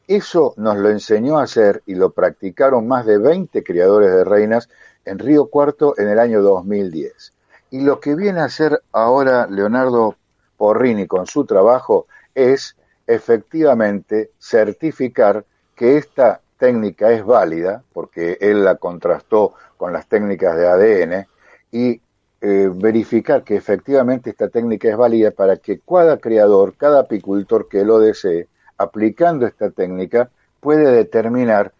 Eso 0.06 0.54
nos 0.56 0.76
lo 0.76 0.88
enseñó 0.88 1.40
a 1.40 1.42
hacer 1.42 1.82
y 1.86 1.96
lo 1.96 2.10
practicaron 2.10 2.86
más 2.86 3.06
de 3.06 3.18
20 3.18 3.64
criadores 3.64 4.12
de 4.12 4.22
reinas 4.22 4.68
en 5.04 5.18
Río 5.18 5.46
Cuarto 5.46 5.94
en 5.98 6.08
el 6.08 6.20
año 6.20 6.42
2010. 6.42 7.32
Y 7.72 7.80
lo 7.80 7.98
que 7.98 8.14
viene 8.14 8.38
a 8.38 8.44
hacer 8.44 8.80
ahora 8.92 9.48
Leonardo 9.48 10.14
Porrini 10.56 11.08
con 11.08 11.26
su 11.26 11.44
trabajo 11.44 12.06
es 12.36 12.76
efectivamente 13.06 14.30
certificar 14.38 15.44
que 15.74 15.96
esta 15.96 16.40
técnica 16.58 17.12
es 17.12 17.24
válida, 17.24 17.82
porque 17.92 18.38
él 18.40 18.64
la 18.64 18.76
contrastó 18.76 19.54
con 19.76 19.92
las 19.92 20.08
técnicas 20.08 20.56
de 20.56 20.66
ADN, 20.66 21.26
y 21.70 22.00
eh, 22.40 22.70
verificar 22.72 23.44
que 23.44 23.56
efectivamente 23.56 24.30
esta 24.30 24.48
técnica 24.48 24.88
es 24.88 24.96
válida 24.96 25.30
para 25.30 25.56
que 25.56 25.80
cada 25.80 26.18
criador, 26.18 26.74
cada 26.76 27.00
apicultor 27.00 27.68
que 27.68 27.84
lo 27.84 27.98
desee, 27.98 28.48
aplicando 28.78 29.46
esta 29.46 29.70
técnica, 29.70 30.30
puede 30.60 30.90
determinar 30.92 31.72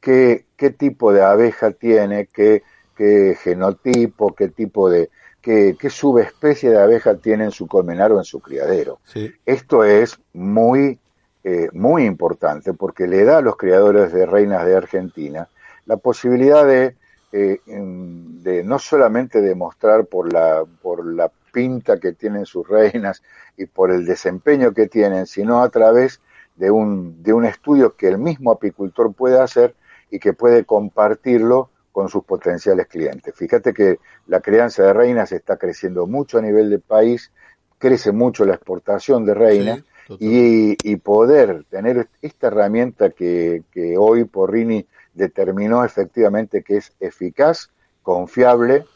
qué, 0.00 0.44
qué 0.56 0.70
tipo 0.70 1.12
de 1.12 1.22
abeja 1.22 1.70
tiene, 1.72 2.26
qué, 2.26 2.62
qué 2.96 3.36
genotipo, 3.40 4.34
qué 4.34 4.48
tipo 4.48 4.90
de, 4.90 5.10
qué, 5.44 5.76
qué, 5.78 5.90
subespecie 5.90 6.70
de 6.70 6.80
abeja 6.80 7.14
tiene 7.16 7.44
en 7.44 7.50
su 7.50 7.66
colmenar 7.66 8.10
o 8.12 8.18
en 8.18 8.24
su 8.24 8.40
criadero. 8.40 8.98
Sí. 9.04 9.30
Esto 9.44 9.84
es 9.84 10.18
muy, 10.32 10.98
eh, 11.44 11.68
muy 11.72 12.04
importante 12.04 12.72
porque 12.72 13.06
le 13.06 13.24
da 13.24 13.38
a 13.38 13.42
los 13.42 13.56
criadores 13.56 14.12
de 14.12 14.24
reinas 14.24 14.64
de 14.64 14.74
Argentina 14.74 15.48
la 15.84 15.98
posibilidad 15.98 16.66
de, 16.66 16.96
eh, 17.32 17.60
de 17.66 18.64
no 18.64 18.78
solamente 18.78 19.42
demostrar 19.42 20.06
por 20.06 20.32
la, 20.32 20.64
por 20.80 21.04
la 21.04 21.30
pinta 21.52 22.00
que 22.00 22.12
tienen 22.12 22.46
sus 22.46 22.66
reinas 22.66 23.22
y 23.58 23.66
por 23.66 23.92
el 23.92 24.06
desempeño 24.06 24.72
que 24.72 24.88
tienen, 24.88 25.26
sino 25.26 25.62
a 25.62 25.68
través 25.68 26.20
de 26.56 26.70
un, 26.70 27.22
de 27.22 27.34
un 27.34 27.44
estudio 27.44 27.96
que 27.96 28.08
el 28.08 28.18
mismo 28.18 28.50
apicultor 28.50 29.12
puede 29.12 29.38
hacer 29.38 29.74
y 30.10 30.18
que 30.18 30.32
puede 30.32 30.64
compartirlo 30.64 31.68
con 31.94 32.08
sus 32.10 32.24
potenciales 32.24 32.88
clientes. 32.88 33.34
Fíjate 33.36 33.72
que 33.72 34.00
la 34.26 34.40
crianza 34.42 34.82
de 34.84 34.92
reinas 34.92 35.32
está 35.32 35.56
creciendo 35.56 36.06
mucho 36.08 36.38
a 36.38 36.42
nivel 36.42 36.70
del 36.70 36.82
país, 36.82 37.32
crece 37.78 38.12
mucho 38.12 38.44
la 38.44 38.54
exportación 38.56 39.24
de 39.24 39.34
reinas 39.34 39.80
Sí, 40.06 40.16
y, 40.20 40.76
y 40.92 40.96
poder 40.96 41.64
tener 41.70 42.08
esta 42.20 42.48
herramienta 42.48 43.10
que, 43.10 43.64
que 43.72 43.96
hoy 43.96 44.24
Porrini 44.24 44.86
determinó 45.14 45.84
efectivamente 45.84 46.62
que 46.62 46.76
es 46.78 46.92
eficaz, 47.00 47.70
confiable, 48.02 48.86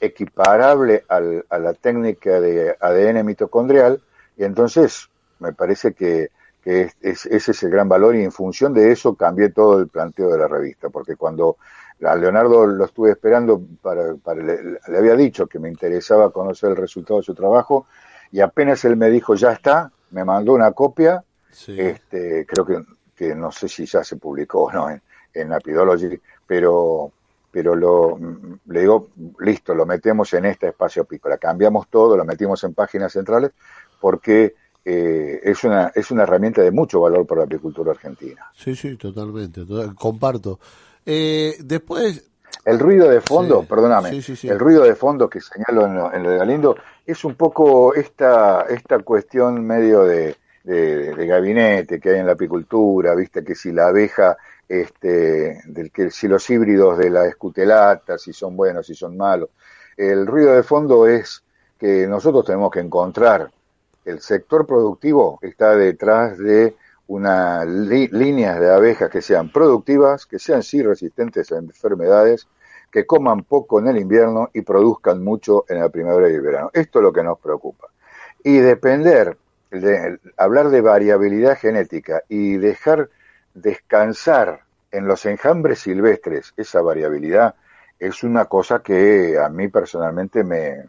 equiparable 0.00 1.04
al- 1.08 1.44
a 1.48 1.58
la 1.58 1.74
técnica 1.74 2.40
de 2.40 2.76
ADN 2.80 3.24
mitocondrial 3.24 4.02
y 4.36 4.44
entonces 4.44 5.08
me 5.38 5.52
parece 5.52 5.92
que, 5.94 6.30
que 6.62 6.82
es- 6.82 6.96
es- 7.00 7.26
ese 7.26 7.52
es 7.52 7.62
el 7.62 7.70
gran 7.70 7.88
valor 7.88 8.16
y 8.16 8.24
en 8.24 8.32
función 8.32 8.74
de 8.74 8.92
eso 8.92 9.14
cambié 9.14 9.50
todo 9.50 9.78
el 9.80 9.88
planteo 9.88 10.30
de 10.30 10.38
la 10.38 10.48
revista, 10.48 10.88
porque 10.90 11.16
cuando 11.16 11.56
a 12.04 12.14
Leonardo 12.16 12.66
lo 12.66 12.84
estuve 12.84 13.10
esperando, 13.10 13.60
para, 13.82 14.14
para- 14.16 14.42
le, 14.42 14.62
le 14.88 14.98
había 14.98 15.16
dicho 15.16 15.46
que 15.46 15.58
me 15.58 15.68
interesaba 15.68 16.30
conocer 16.30 16.70
el 16.70 16.76
resultado 16.76 17.20
de 17.20 17.24
su 17.24 17.34
trabajo 17.34 17.86
y 18.30 18.40
apenas 18.40 18.84
él 18.84 18.96
me 18.96 19.10
dijo 19.10 19.34
ya 19.34 19.52
está, 19.52 19.90
me 20.10 20.24
mandó 20.24 20.52
una 20.52 20.72
copia, 20.72 21.24
Sí. 21.50 21.74
este, 21.80 22.46
creo 22.46 22.64
que, 22.64 22.82
que 23.16 23.34
no 23.34 23.50
sé 23.50 23.68
si 23.68 23.84
ya 23.86 24.04
se 24.04 24.16
publicó 24.16 24.64
o 24.64 24.72
no 24.72 24.90
en, 24.90 25.02
en 25.34 25.52
Apidology, 25.52 26.20
pero, 26.46 27.10
pero 27.50 27.74
lo, 27.74 28.16
le 28.66 28.80
digo, 28.80 29.08
listo, 29.40 29.74
lo 29.74 29.84
metemos 29.86 30.32
en 30.34 30.44
este 30.44 30.68
espacio 30.68 31.02
apícola, 31.02 31.36
cambiamos 31.38 31.88
todo, 31.88 32.16
lo 32.16 32.24
metimos 32.24 32.62
en 32.64 32.74
páginas 32.74 33.12
centrales, 33.12 33.50
porque 34.00 34.54
eh, 34.84 35.40
es, 35.42 35.64
una, 35.64 35.90
es 35.94 36.10
una 36.12 36.22
herramienta 36.22 36.62
de 36.62 36.70
mucho 36.70 37.00
valor 37.00 37.26
para 37.26 37.40
la 37.40 37.46
apicultura 37.46 37.90
argentina. 37.90 38.46
Sí, 38.54 38.76
sí, 38.76 38.96
totalmente, 38.96 39.64
total- 39.66 39.94
comparto. 39.96 40.60
Eh, 41.10 41.56
después, 41.60 42.30
El 42.66 42.78
ruido 42.78 43.08
de 43.08 43.22
fondo, 43.22 43.62
Sí, 43.62 43.66
perdóname, 43.66 44.10
sí, 44.10 44.20
sí, 44.20 44.36
sí. 44.36 44.48
el 44.48 44.58
ruido 44.58 44.84
de 44.84 44.94
fondo 44.94 45.30
que 45.30 45.40
señalo 45.40 45.86
en 45.86 45.94
lo, 45.94 46.12
en 46.12 46.22
lo 46.22 46.30
de 46.30 46.36
Galindo 46.36 46.76
es 47.06 47.24
un 47.24 47.34
poco 47.34 47.94
esta, 47.94 48.66
esta 48.68 48.98
cuestión 48.98 49.66
medio 49.66 50.04
de, 50.04 50.36
de, 50.64 51.14
de 51.14 51.26
gabinete 51.26 51.98
que 51.98 52.10
hay 52.10 52.18
en 52.18 52.26
la 52.26 52.32
apicultura, 52.32 53.14
viste 53.14 53.42
que 53.42 53.54
si 53.54 53.72
la 53.72 53.88
abeja, 53.88 54.36
este, 54.68 55.62
del 55.64 55.90
que 55.90 56.10
si 56.10 56.28
los 56.28 56.48
híbridos 56.50 56.98
de 56.98 57.08
la 57.08 57.26
escutelata, 57.26 58.18
si 58.18 58.34
son 58.34 58.54
buenos, 58.54 58.86
si 58.86 58.94
son 58.94 59.16
malos. 59.16 59.48
El 59.96 60.26
ruido 60.26 60.52
de 60.52 60.62
fondo 60.62 61.06
es 61.06 61.42
que 61.78 62.06
nosotros 62.06 62.44
tenemos 62.44 62.70
que 62.70 62.80
encontrar 62.80 63.50
el 64.04 64.20
sector 64.20 64.66
productivo 64.66 65.38
está 65.42 65.76
detrás 65.76 66.38
de 66.38 66.74
una 67.08 67.64
li- 67.64 68.08
líneas 68.12 68.60
de 68.60 68.70
abejas 68.72 69.10
que 69.10 69.22
sean 69.22 69.50
productivas, 69.52 70.26
que 70.26 70.38
sean 70.38 70.62
sí 70.62 70.82
resistentes 70.82 71.52
a 71.52 71.58
enfermedades, 71.58 72.48
que 72.90 73.06
coman 73.06 73.44
poco 73.44 73.80
en 73.80 73.88
el 73.88 73.98
invierno 73.98 74.50
y 74.54 74.62
produzcan 74.62 75.22
mucho 75.22 75.64
en 75.68 75.80
la 75.80 75.88
primavera 75.90 76.30
y 76.30 76.34
el 76.34 76.42
verano. 76.42 76.70
Esto 76.72 77.00
es 77.00 77.02
lo 77.02 77.12
que 77.12 77.22
nos 77.22 77.38
preocupa. 77.38 77.88
Y 78.42 78.58
depender, 78.58 79.36
de, 79.70 80.18
hablar 80.36 80.70
de 80.70 80.80
variabilidad 80.80 81.58
genética 81.58 82.22
y 82.28 82.56
dejar 82.56 83.10
descansar 83.54 84.60
en 84.90 85.06
los 85.06 85.26
enjambres 85.26 85.80
silvestres 85.80 86.54
esa 86.56 86.80
variabilidad 86.80 87.54
es 87.98 88.22
una 88.22 88.46
cosa 88.46 88.80
que 88.80 89.38
a 89.38 89.48
mí 89.50 89.68
personalmente 89.68 90.44
me 90.44 90.84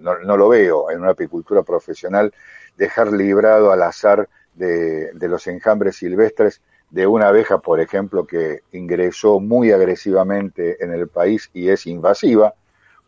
no 0.00 0.36
lo 0.36 0.48
veo 0.50 0.90
en 0.90 1.00
una 1.00 1.10
apicultura 1.12 1.62
profesional 1.62 2.32
dejar 2.76 3.12
librado 3.12 3.72
al 3.72 3.82
azar 3.82 4.28
de, 4.54 5.10
los 5.20 5.46
enjambres 5.46 5.96
silvestres 5.96 6.60
de 6.90 7.06
una 7.06 7.28
abeja, 7.28 7.58
por 7.58 7.80
ejemplo, 7.80 8.26
que 8.26 8.60
ingresó 8.72 9.40
muy 9.40 9.72
agresivamente 9.72 10.82
en 10.82 10.92
el 10.92 11.08
país 11.08 11.50
y 11.52 11.68
es 11.68 11.86
invasiva, 11.86 12.54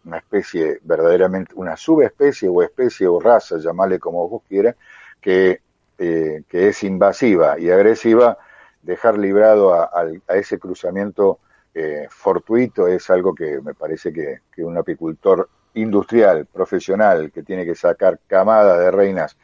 una 0.05 0.19
especie 0.19 0.81
verdaderamente, 0.83 1.53
una 1.55 1.77
subespecie 1.77 2.49
o 2.49 2.63
especie 2.63 3.07
o 3.07 3.21
raza, 3.21 3.59
llamarle 3.59 3.99
como 3.99 4.29
vos 4.29 4.43
quieras, 4.49 4.77
que, 5.21 5.61
eh, 5.99 6.43
que 6.49 6.69
es 6.69 6.83
invasiva 6.83 7.59
y 7.59 7.71
agresiva, 7.71 8.39
dejar 8.83 9.19
librado 9.19 9.75
a, 9.75 9.91
ese 10.29 10.59
cruzamiento 10.59 11.41
eh, 11.75 12.07
fortuito 12.09 12.87
es 12.87 13.11
algo 13.11 13.35
que 13.35 13.61
me 13.61 13.75
parece 13.75 14.13
que, 14.13 14.41
que 14.55 14.65
un 14.65 14.79
apicultor 14.79 15.49
industrial, 15.75 16.47
profesional, 16.47 17.31
que 17.31 17.43
tiene 17.43 17.65
que 17.65 17.75
sacar 17.75 18.19
camadas 18.27 18.79
de 18.79 18.91
reinas 18.91 19.37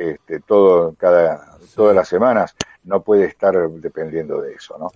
este, 0.00 0.40
todo, 0.40 0.94
cada, 0.98 1.58
todas 1.74 1.94
las 1.94 2.08
semanas, 2.08 2.54
no 2.84 3.02
puede 3.02 3.24
estar 3.26 3.54
dependiendo 3.70 4.40
de 4.40 4.54
eso, 4.54 4.76
¿no? 4.78 4.90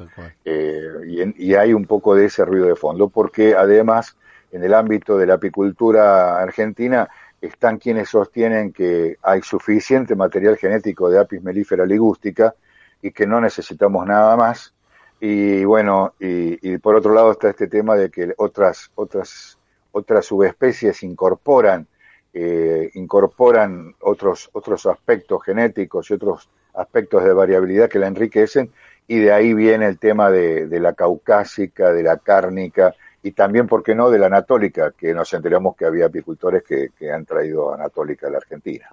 Eh, 0.45 0.89
y, 1.07 1.21
en- 1.21 1.35
y 1.37 1.55
hay 1.55 1.75
un 1.75 1.85
poco 1.85 2.15
de 2.15 2.25
ese 2.27 2.45
ruido 2.45 2.67
de 2.67 2.75
fondo, 2.77 3.09
porque 3.11 3.55
además 3.55 4.17
en 4.51 4.65
el 4.65 4.73
ámbito 4.73 5.19
de 5.19 5.27
la 5.27 5.35
apicultura 5.35 6.39
argentina 6.41 7.09
están 7.41 7.77
quienes 7.79 8.09
sostienen 8.09 8.73
que 8.73 9.19
hay 9.23 9.43
suficiente 9.43 10.15
material 10.17 10.57
genético 10.57 11.11
de 11.11 11.19
apis 11.21 11.43
mellifera 11.43 11.85
ligústica 11.85 12.55
y 13.03 13.11
que 13.11 13.27
no 13.27 13.41
necesitamos 13.41 14.07
nada 14.07 14.35
más. 14.37 14.73
Y 15.21 15.65
bueno, 15.65 16.15
y, 16.19 16.59
y 16.75 16.79
por 16.79 16.95
otro 16.97 17.13
lado 17.15 17.33
está 17.33 17.51
este 17.51 17.67
tema 17.69 17.95
de 17.97 18.11
que 18.11 18.33
otras, 18.39 18.91
otras, 18.95 19.59
otras 19.93 20.25
subespecies 20.25 21.03
incorporan, 21.03 21.87
eh, 22.35 22.91
incorporan 22.95 23.95
otros, 24.01 24.51
otros 24.53 24.85
aspectos 24.87 25.43
genéticos 25.45 26.11
y 26.11 26.15
otros 26.15 26.49
aspectos 26.75 27.23
de 27.25 27.33
variabilidad 27.33 27.89
que 27.89 28.01
la 28.01 28.09
enriquecen 28.09 28.71
y 29.07 29.19
de 29.21 29.33
ahí 29.33 29.55
viene 29.55 29.87
el 29.87 29.99
tema 29.99 30.31
de, 30.31 30.67
de 30.67 30.81
la 30.81 30.95
caucásica, 30.95 31.93
de 31.93 32.03
la 32.03 32.17
cárnica 32.19 32.95
y 33.23 33.31
también, 33.33 33.67
¿por 33.67 33.83
qué 33.83 33.95
no?, 33.95 34.11
de 34.11 34.19
la 34.19 34.27
anatólica, 34.27 34.93
que 34.99 35.15
nos 35.15 35.33
enteramos 35.33 35.77
que 35.77 35.87
había 35.87 36.07
apicultores 36.07 36.63
que, 36.63 36.89
que 36.99 37.11
han 37.11 37.25
traído 37.25 37.73
anatólica 37.73 38.27
a 38.27 38.31
la 38.31 38.39
Argentina. 38.39 38.87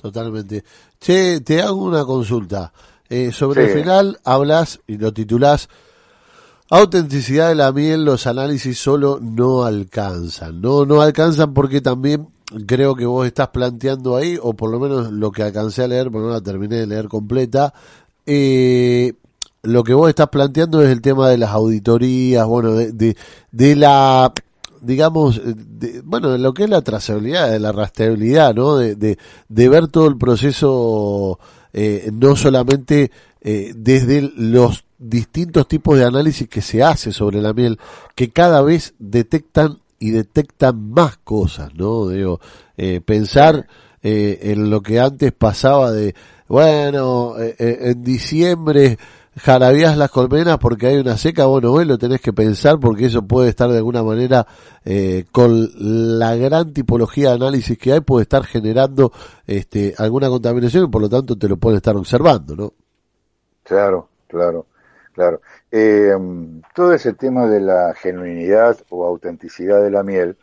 Totalmente. 0.00 0.62
Che, 1.00 1.40
te 1.40 1.62
hago 1.62 1.82
una 1.82 2.04
consulta. 2.04 2.72
Eh, 3.08 3.32
sobre 3.32 3.64
Sí. 3.66 3.72
el 3.72 3.78
final 3.80 4.18
hablas 4.24 4.80
y 4.86 4.98
lo 4.98 5.12
titulás 5.12 5.68
Autenticidad 6.70 7.48
de 7.50 7.54
la 7.54 7.72
miel, 7.72 8.04
los 8.04 8.26
análisis 8.26 8.78
solo 8.78 9.18
no 9.20 9.64
alcanzan. 9.64 10.60
No, 10.62 10.86
no 10.86 11.02
alcanzan 11.02 11.52
porque 11.52 11.80
también 11.82 12.28
creo 12.66 12.94
que 12.94 13.06
vos 13.06 13.26
estás 13.26 13.48
planteando 13.48 14.16
ahí, 14.16 14.38
o 14.40 14.54
por 14.54 14.70
lo 14.70 14.78
menos 14.78 15.12
lo 15.12 15.30
que 15.32 15.42
alcancé 15.42 15.84
a 15.84 15.88
leer, 15.88 16.10
porque 16.10 16.26
no 16.26 16.32
la 16.32 16.40
terminé 16.40 16.76
de 16.76 16.86
leer 16.86 17.08
completa, 17.08 17.72
eh, 18.26 19.14
lo 19.62 19.82
que 19.82 19.94
vos 19.94 20.08
estás 20.08 20.28
planteando 20.28 20.82
es 20.82 20.90
el 20.90 21.00
tema 21.00 21.28
de 21.28 21.38
las 21.38 21.50
auditorías, 21.50 22.46
bueno, 22.46 22.72
de, 22.72 23.16
de, 23.50 23.76
la 23.76 24.32
digamos, 24.80 25.40
bueno, 26.04 26.30
de 26.30 26.38
lo 26.38 26.52
que 26.52 26.64
es 26.64 26.70
la 26.70 26.82
trazabilidad, 26.82 27.50
de 27.50 27.60
la 27.60 27.72
rastreabilidad, 27.72 28.54
¿no? 28.54 28.76
De, 28.76 28.94
de, 28.94 29.18
de 29.48 29.68
ver 29.68 29.88
todo 29.88 30.06
el 30.06 30.18
proceso, 30.18 31.38
eh, 31.72 32.10
no 32.12 32.36
solamente 32.36 33.10
eh, 33.40 33.72
desde 33.74 34.32
los 34.36 34.84
distintos 34.98 35.68
tipos 35.68 35.98
de 35.98 36.04
análisis 36.04 36.48
que 36.48 36.62
se 36.62 36.82
hace 36.82 37.12
sobre 37.12 37.42
la 37.42 37.52
miel, 37.52 37.78
que 38.14 38.30
cada 38.30 38.62
vez 38.62 38.94
detectan 38.98 39.80
y 39.98 40.10
detectan 40.10 40.90
más 40.90 41.18
cosas, 41.18 41.74
¿no? 41.74 42.08
Digo, 42.08 42.40
eh, 42.76 43.00
pensar 43.00 43.66
eh, 44.02 44.38
en 44.42 44.70
lo 44.70 44.82
que 44.82 45.00
antes 45.00 45.32
pasaba 45.32 45.90
de, 45.92 46.14
bueno, 46.48 47.38
eh, 47.38 47.56
eh, 47.58 47.78
en 47.90 48.02
diciembre 48.02 48.98
jarabías 49.36 49.96
las 49.96 50.10
colmenas 50.10 50.58
porque 50.58 50.86
hay 50.86 50.98
una 50.98 51.16
seca, 51.16 51.46
bueno, 51.46 51.72
hoy 51.72 51.84
lo 51.84 51.98
tenés 51.98 52.20
que 52.20 52.32
pensar 52.32 52.78
porque 52.78 53.06
eso 53.06 53.22
puede 53.22 53.48
estar 53.48 53.70
de 53.70 53.78
alguna 53.78 54.02
manera 54.02 54.46
eh, 54.84 55.24
con 55.32 55.70
la 56.18 56.36
gran 56.36 56.72
tipología 56.72 57.30
de 57.30 57.34
análisis 57.36 57.76
que 57.78 57.92
hay, 57.92 58.00
puede 58.00 58.22
estar 58.22 58.44
generando 58.44 59.12
este, 59.46 59.94
alguna 59.98 60.28
contaminación 60.28 60.84
y 60.84 60.88
por 60.88 61.02
lo 61.02 61.08
tanto 61.08 61.36
te 61.36 61.48
lo 61.48 61.56
pueden 61.56 61.78
estar 61.78 61.96
observando, 61.96 62.54
¿no? 62.54 62.72
Claro, 63.64 64.08
claro, 64.28 64.66
claro. 65.14 65.40
Eh, 65.70 66.14
todo 66.74 66.92
ese 66.92 67.12
tema 67.14 67.46
de 67.46 67.60
la 67.60 67.94
genuinidad 67.94 68.76
o 68.90 69.06
autenticidad 69.06 69.82
de 69.82 69.90
la 69.90 70.02
miel 70.02 70.36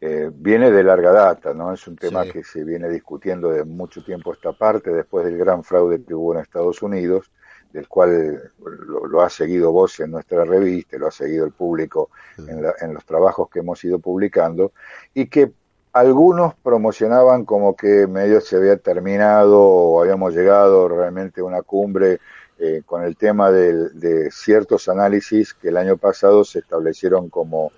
eh, 0.00 0.30
viene 0.32 0.70
de 0.70 0.84
larga 0.84 1.10
data, 1.12 1.54
¿no? 1.54 1.72
Es 1.72 1.86
un 1.88 1.96
tema 1.96 2.24
Sí. 2.24 2.30
que 2.32 2.44
se 2.44 2.62
viene 2.64 2.88
discutiendo 2.88 3.50
de 3.50 3.64
mucho 3.64 4.04
tiempo 4.04 4.32
esta 4.32 4.52
parte, 4.52 4.92
después 4.92 5.24
del 5.24 5.36
gran 5.38 5.64
fraude 5.64 6.02
que 6.04 6.14
hubo 6.14 6.34
en 6.34 6.40
Estados 6.40 6.82
Unidos, 6.82 7.30
del 7.72 7.88
cual 7.88 8.50
lo, 8.58 9.06
lo 9.06 9.22
ha 9.22 9.28
seguido 9.28 9.72
vos 9.72 9.98
en 10.00 10.12
nuestra 10.12 10.44
revista, 10.44 10.96
lo 10.98 11.08
ha 11.08 11.10
seguido 11.10 11.44
el 11.44 11.52
público 11.52 12.10
en, 12.38 12.62
la- 12.62 12.74
en 12.80 12.94
los 12.94 13.04
trabajos 13.04 13.48
que 13.50 13.58
hemos 13.58 13.82
ido 13.84 13.98
publicando, 13.98 14.72
y 15.14 15.26
que 15.26 15.52
algunos 15.92 16.54
promocionaban 16.54 17.44
como 17.44 17.74
que 17.74 18.06
medio 18.06 18.40
se 18.40 18.56
había 18.56 18.76
terminado 18.76 19.60
o 19.60 20.00
habíamos 20.00 20.32
llegado 20.34 20.86
realmente 20.88 21.40
a 21.40 21.44
una 21.44 21.62
cumbre 21.62 22.20
eh, 22.58 22.82
con 22.84 23.04
el 23.04 23.16
tema 23.16 23.50
de 23.50 24.30
ciertos 24.30 24.88
análisis 24.88 25.54
que 25.54 25.68
el 25.68 25.76
año 25.76 25.96
pasado 25.96 26.44
se 26.44 26.58
establecieron 26.60 27.28
como, 27.28 27.72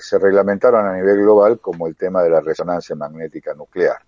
se 0.00 0.18
reglamentaron 0.18 0.86
a 0.86 0.94
nivel 0.94 1.18
global 1.22 1.58
como 1.58 1.86
el 1.86 1.96
tema 1.96 2.22
de 2.22 2.30
la 2.30 2.40
resonancia 2.40 2.94
magnética 2.94 3.54
nuclear. 3.54 3.98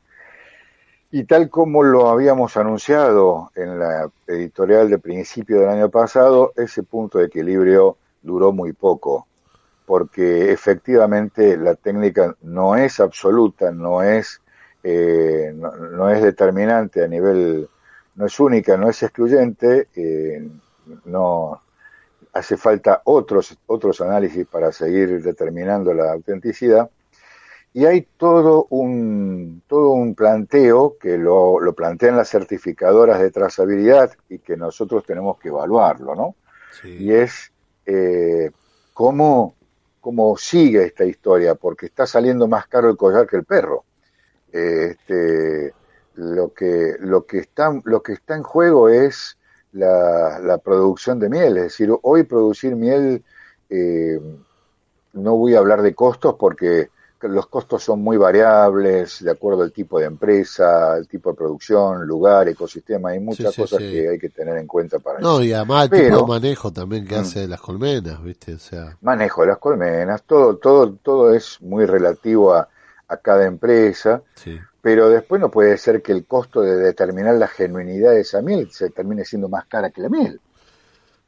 Y 1.11 1.25
tal 1.25 1.49
como 1.49 1.83
lo 1.83 2.09
habíamos 2.09 2.57
anunciado 2.57 3.51
en 3.55 3.79
la 3.79 4.11
editorial 4.27 4.91
de 4.91 4.99
principio 4.99 5.61
del 5.61 5.71
año 5.71 5.89
pasado, 5.89 6.53
ese 6.57 6.83
punto 6.83 7.19
de 7.19 7.27
equilibrio 7.27 7.97
duró 8.23 8.53
muy 8.53 8.73
poco, 8.73 9.27
porque 9.87 10.53
efectivamente 10.53 11.57
la 11.57 11.75
técnica 11.75 12.35
no 12.43 12.77
es 12.77 12.99
absoluta, 12.99 13.71
no 13.71 14.03
es, 14.03 14.43
eh, 14.83 15.55
no 15.55 16.11
es 16.11 16.23
determinante 16.23 17.05
a 17.05 17.09
nivel, 17.09 17.69
no 18.17 18.27
es 18.27 18.41
única, 18.41 18.77
no 18.77 18.89
es 18.89 19.03
excluyente, 19.03 19.89
eh, 19.95 20.49
no 21.05 21.63
hace 22.33 22.57
falta 22.57 23.03
otros, 23.05 23.57
otros 23.67 24.01
análisis 24.01 24.47
para 24.47 24.73
seguir 24.73 25.23
determinando 25.23 25.95
la 25.95 26.13
autenticidad. 26.13 26.91
Y 27.73 27.85
hay 27.85 28.09
todo 28.17 28.67
un, 28.71 29.63
todo 29.67 29.91
un 29.91 30.15
planteo 30.15 30.97
que 30.99 31.19
lo, 31.19 31.61
lo 31.61 31.75
plantean 31.75 32.17
las 32.17 32.31
certificadoras 32.31 33.21
de 33.21 33.31
trazabilidad 33.31 34.13
y 34.31 34.39
que 34.39 34.57
nosotros 34.57 35.05
tenemos 35.05 35.39
que 35.39 35.49
evaluarlo, 35.49 36.15
¿no? 36.15 36.35
Y 36.85 37.13
es 37.13 37.53
eh, 37.85 38.51
cómo, 38.95 39.55
cómo 40.01 40.37
sigue 40.39 40.85
esta 40.85 41.05
historia, 41.05 41.55
porque 41.55 41.87
está 41.87 42.07
saliendo 42.07 42.47
más 42.49 42.67
caro 42.67 42.89
el 42.89 42.97
collar 42.97 43.27
que 43.27 43.37
el 43.37 43.45
perro. 43.45 43.85
Este, 44.51 45.75
lo, 46.17 46.53
que, 46.53 46.97
lo, 47.01 47.25
que 47.27 47.39
está, 47.39 47.73
lo 47.85 48.03
que 48.03 48.13
está 48.15 48.35
en 48.37 48.43
juego 48.43 48.89
es 48.89 49.37
la, 49.73 50.39
la 50.41 50.59
producción 50.59 51.19
de 51.19 51.29
miel, 51.29 51.57
es 51.59 51.63
decir, 51.65 51.91
hoy 52.03 52.23
producir 52.25 52.75
miel, 52.77 53.23
eh, 53.71 54.21
no 55.13 55.37
voy 55.37 55.55
a 55.55 55.59
hablar 55.59 55.83
de 55.83 55.95
costos 55.95 56.35
porque 56.39 56.89
los 57.23 57.47
costos 57.49 57.83
son 57.83 58.03
muy 58.03 58.17
variables 58.19 59.23
de 59.25 59.31
acuerdo 59.31 59.63
al 59.63 59.73
tipo 59.73 59.99
de 59.99 60.05
empresa, 60.07 60.97
el 60.97 61.09
tipo 61.09 61.31
de 61.31 61.37
producción, 61.37 62.07
lugar, 62.07 62.49
ecosistema, 62.49 63.11
hay 63.11 63.21
muchas 63.21 63.55
sí, 63.55 63.63
cosas 63.63 63.79
sí. 63.81 63.91
que 63.91 64.09
hay 64.11 64.19
que 64.19 64.29
tener 64.29 64.57
en 64.59 64.67
cuenta 64.67 64.99
para 64.99 65.19
No, 65.21 65.37
eso. 65.37 65.43
y 65.43 65.53
además 65.53 65.85
el 65.85 65.91
Pero- 65.91 66.05
tipo 66.19 66.21
de 66.21 66.41
manejo 66.41 66.73
también 66.73 67.07
que 67.07 67.17
Mm. 67.17 67.21
hace 67.21 67.41
de 67.41 67.49
las 67.49 67.61
colmenas, 67.61 68.23
¿viste? 68.23 68.55
O 68.55 68.59
sea, 68.59 68.97
Manejo 69.01 69.41
de 69.43 69.49
las 69.49 69.59
colmenas, 69.59 70.23
todo, 70.25 70.57
todo, 70.59 70.93
todo 71.03 71.33
es 71.35 71.61
muy 71.63 71.87
relativo 71.87 72.55
a, 72.55 72.69
a 73.09 73.17
cada 73.17 73.47
empresa, 73.47 74.23
sí. 74.35 74.59
Pero 74.87 75.09
después 75.09 75.41
no 75.41 75.51
puede 75.51 75.77
ser 75.79 76.01
que 76.01 76.13
el 76.13 76.25
costo 76.27 76.61
de 76.61 76.77
determinar 76.77 77.35
la 77.35 77.49
genuinidad 77.49 78.13
de 78.13 78.21
esa 78.21 78.41
miel 78.41 78.71
se 78.71 78.89
termine 78.91 79.25
siendo 79.25 79.49
más 79.49 79.67
cara 79.67 79.91
que 79.91 80.01
la 80.01 80.09
miel. 80.09 80.41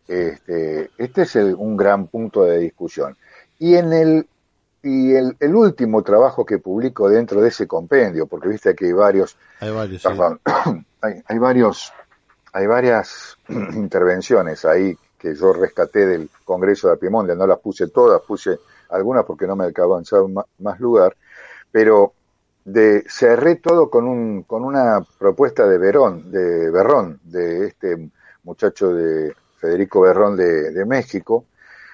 Este, 0.06 0.90
este 0.96 1.22
es 1.22 1.34
el- 1.34 1.56
un 1.56 1.76
gran 1.76 2.06
punto 2.06 2.44
de 2.44 2.58
discusión. 2.58 3.16
Y 3.58 3.74
en 3.74 3.92
el 3.92 4.28
y 4.80 5.12
el, 5.12 5.36
el 5.40 5.56
último 5.56 6.04
trabajo 6.04 6.46
que 6.46 6.58
publico 6.58 7.08
dentro 7.08 7.40
de 7.40 7.48
ese 7.48 7.66
compendio, 7.66 8.26
porque 8.28 8.46
viste 8.46 8.76
que 8.76 8.84
hay 8.86 8.92
varios, 8.92 9.36
Hay 9.58 9.72
varios, 9.72 10.02
sí. 10.02 10.08
hay, 11.02 11.20
hay 11.26 11.38
varios, 11.38 11.92
hay 12.52 12.66
varias 12.68 13.36
intervenciones 13.48 14.64
ahí 14.66 14.96
que 15.18 15.34
yo 15.34 15.52
rescaté 15.52 16.06
del 16.06 16.30
Congreso 16.44 16.86
de 16.86 16.94
Apimonde, 16.94 17.34
no 17.34 17.44
las 17.44 17.58
puse 17.58 17.88
todas, 17.88 18.22
puse 18.22 18.56
algunas 18.90 19.24
porque 19.24 19.48
no 19.48 19.56
me 19.56 19.64
alcanzaba 19.64 20.28
más 20.60 20.78
lugar, 20.78 21.16
pero 21.72 22.12
de, 22.72 23.04
cerré 23.08 23.56
todo 23.56 23.88
con 23.88 24.06
un, 24.06 24.42
con 24.42 24.64
una 24.64 25.00
propuesta 25.18 25.66
de 25.66 25.78
Verón, 25.78 26.30
de 26.30 26.70
Berrón, 26.70 27.18
de 27.24 27.66
este 27.66 28.10
muchacho 28.44 28.92
de 28.92 29.34
Federico 29.56 30.02
Berrón 30.02 30.36
de, 30.36 30.70
de 30.70 30.84
México, 30.84 31.46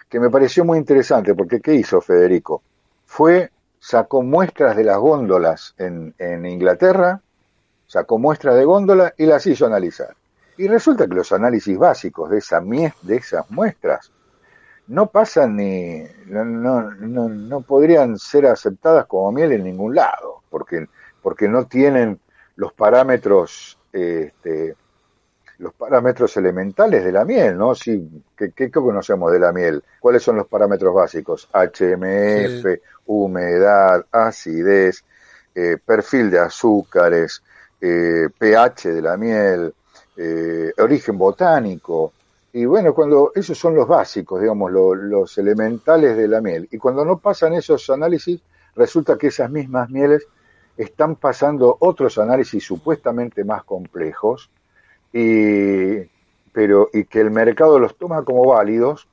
que 0.09 0.19
me 0.19 0.31
pareció 0.31 0.65
muy 0.65 0.79
interesante, 0.79 1.35
porque 1.35 1.61
¿qué 1.61 1.75
hizo 1.75 2.01
Federico? 2.01 2.63
Fue, 3.07 3.51
sacó 3.79 4.23
muestras 4.23 4.77
de 4.77 4.85
las 4.85 4.99
góndolas 4.99 5.75
en, 5.79 6.15
en 6.19 6.45
Inglaterra, 6.45 7.21
sacó 7.87 8.19
muestras 8.19 8.57
de 8.57 8.65
góndola 8.65 9.15
y 9.17 9.27
las 9.27 9.47
hizo 9.47 9.67
analizar. 9.67 10.15
Y 10.57 10.67
resulta 10.67 11.07
que 11.07 11.15
los 11.15 11.33
análisis 11.33 11.79
básicos 11.79 12.31
de, 12.31 12.39
esa 12.39 12.61
de 12.61 13.17
esas 13.17 13.49
muestras 13.51 14.11
no 14.89 15.11
pasan 15.11 15.57
ni, 15.57 16.03
no, 16.27 16.45
no, 16.45 17.29
no, 17.29 17.61
podrían 17.63 18.19
ser 18.19 18.47
aceptadas 18.47 19.07
como 19.07 19.33
miel 19.33 19.53
en 19.53 19.65
ningún 19.65 19.95
lado, 19.95 20.43
porque, 20.51 20.87
porque 21.23 21.49
no 21.49 21.67
tienen 21.67 22.21
los 22.57 22.73
parámetros, 22.73 23.79
este, 23.93 24.75
los 25.59 25.73
parámetros 25.75 26.37
elementales 26.37 27.05
de 27.05 27.13
la 27.13 27.25
miel, 27.25 27.57
¿no? 27.57 27.75
Sí, 27.75 28.25
¿qué, 28.37 28.53
qué 28.53 28.71
conocemos 28.71 29.33
de 29.33 29.39
la 29.39 29.53
miel? 29.53 29.83
¿Cuáles 30.01 30.23
son 30.23 30.37
los 30.37 30.47
parámetros 30.47 30.95
básicos? 30.95 31.49
HMF, 31.53 32.67
humedad, 33.07 34.05
acidez, 34.11 35.05
eh, 35.55 35.79
perfil 35.85 36.31
de 36.31 36.41
azúcares, 36.41 37.43
eh, 37.81 38.29
pH 38.37 38.93
de 38.93 39.03
la 39.03 39.17
miel, 39.17 39.75
eh, 40.17 40.73
origen 40.79 41.17
botánico. 41.17 42.13
Y 42.55 42.65
bueno, 42.65 42.95
cuando 42.95 43.33
esos 43.35 43.59
son 43.59 43.75
los 43.75 43.87
básicos, 43.87 44.41
digamos, 44.41 44.73
lo- 44.73 44.95
los 44.95 45.37
elementales 45.39 46.17
de 46.17 46.27
la 46.29 46.41
miel. 46.41 46.69
Y 46.71 46.79
cuando 46.79 47.05
no 47.05 47.19
pasan 47.19 47.53
esos 47.55 47.91
análisis, 47.91 48.41
resulta 48.77 49.19
que 49.19 49.27
esas 49.27 49.51
mismas 49.51 49.91
mieles 49.91 50.27
están 50.77 51.17
pasando 51.17 51.77
otros 51.81 52.17
análisis 52.19 52.65
supuestamente 52.65 53.45
más 53.45 53.65
complejos, 53.65 54.51
y, 55.13 55.99
pero, 56.53 56.91
y 56.93 57.05
que 57.05 57.21
el 57.21 57.31
mercado 57.33 57.79
los 57.81 57.97
toma 57.99 58.25
como 58.25 58.47
válidos 58.47 59.09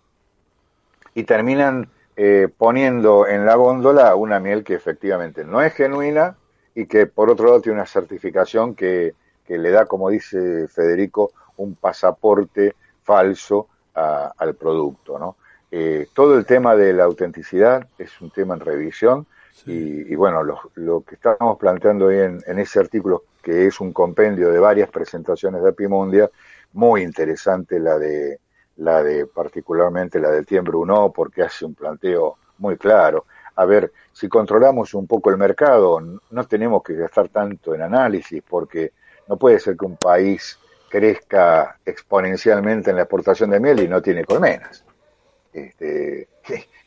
y 1.13 1.23
terminan 1.23 1.89
eh, 2.15 2.47
poniendo 2.57 3.27
en 3.27 3.45
la 3.45 3.55
góndola 3.55 4.15
una 4.15 4.39
miel 4.39 4.63
que 4.63 4.73
efectivamente 4.73 5.43
no 5.43 5.61
es 5.61 5.73
genuina 5.73 6.37
y 6.75 6.85
que 6.85 7.05
por 7.07 7.29
otro 7.29 7.47
lado 7.47 7.61
tiene 7.61 7.77
una 7.79 7.85
certificación 7.85 8.75
que, 8.75 9.13
que 9.45 9.57
le 9.57 9.71
da, 9.71 9.85
como 9.85 10.09
dice 10.09 10.67
Federico, 10.67 11.31
un 11.57 11.75
pasaporte 11.75 12.75
falso 13.03 13.67
a- 13.95 14.31
al 14.37 14.55
producto. 14.55 15.17
¿no? 15.19 15.35
Eh, 15.71 16.07
todo 16.13 16.37
el 16.37 16.45
tema 16.45 16.75
de 16.75 16.93
la 16.93 17.05
autenticidad 17.05 17.87
es 17.97 18.19
un 18.21 18.31
tema 18.31 18.53
en 18.55 18.59
revisión 18.61 19.25
y, 19.65 20.11
y 20.11 20.15
bueno, 20.15 20.43
lo, 20.43 20.59
lo 20.75 21.01
que 21.01 21.15
estamos 21.15 21.57
planteando 21.57 22.05
hoy 22.07 22.17
en, 22.19 22.41
en 22.45 22.59
ese 22.59 22.79
artículo, 22.79 23.23
que 23.41 23.67
es 23.67 23.79
un 23.79 23.93
compendio 23.93 24.49
de 24.51 24.59
varias 24.59 24.89
presentaciones 24.89 25.61
de 25.63 25.69
Apimundia, 25.69 26.29
muy 26.73 27.01
interesante 27.03 27.79
la 27.79 27.97
de 27.97 28.39
la 28.77 29.03
de 29.03 29.27
particularmente 29.27 30.19
la 30.19 30.31
del 30.31 30.45
Tiembre 30.45 30.75
Uno, 30.77 31.11
porque 31.11 31.43
hace 31.43 31.65
un 31.65 31.75
planteo 31.75 32.37
muy 32.57 32.77
claro. 32.77 33.25
A 33.55 33.65
ver, 33.65 33.91
si 34.11 34.27
controlamos 34.27 34.93
un 34.93 35.05
poco 35.07 35.29
el 35.29 35.37
mercado, 35.37 35.99
no 35.99 36.43
tenemos 36.47 36.81
que 36.81 36.95
gastar 36.95 37.29
tanto 37.29 37.75
en 37.75 37.81
análisis, 37.81 38.41
porque 38.47 38.93
no 39.27 39.37
puede 39.37 39.59
ser 39.59 39.77
que 39.77 39.85
un 39.85 39.97
país 39.97 40.57
crezca 40.91 41.77
exponencialmente 41.85 42.89
en 42.89 42.97
la 42.97 43.03
exportación 43.03 43.49
de 43.49 43.59
miel 43.59 43.79
y 43.79 43.87
no 43.87 44.01
tiene 44.01 44.25
colmenas. 44.25 44.83
Este, 45.53 46.27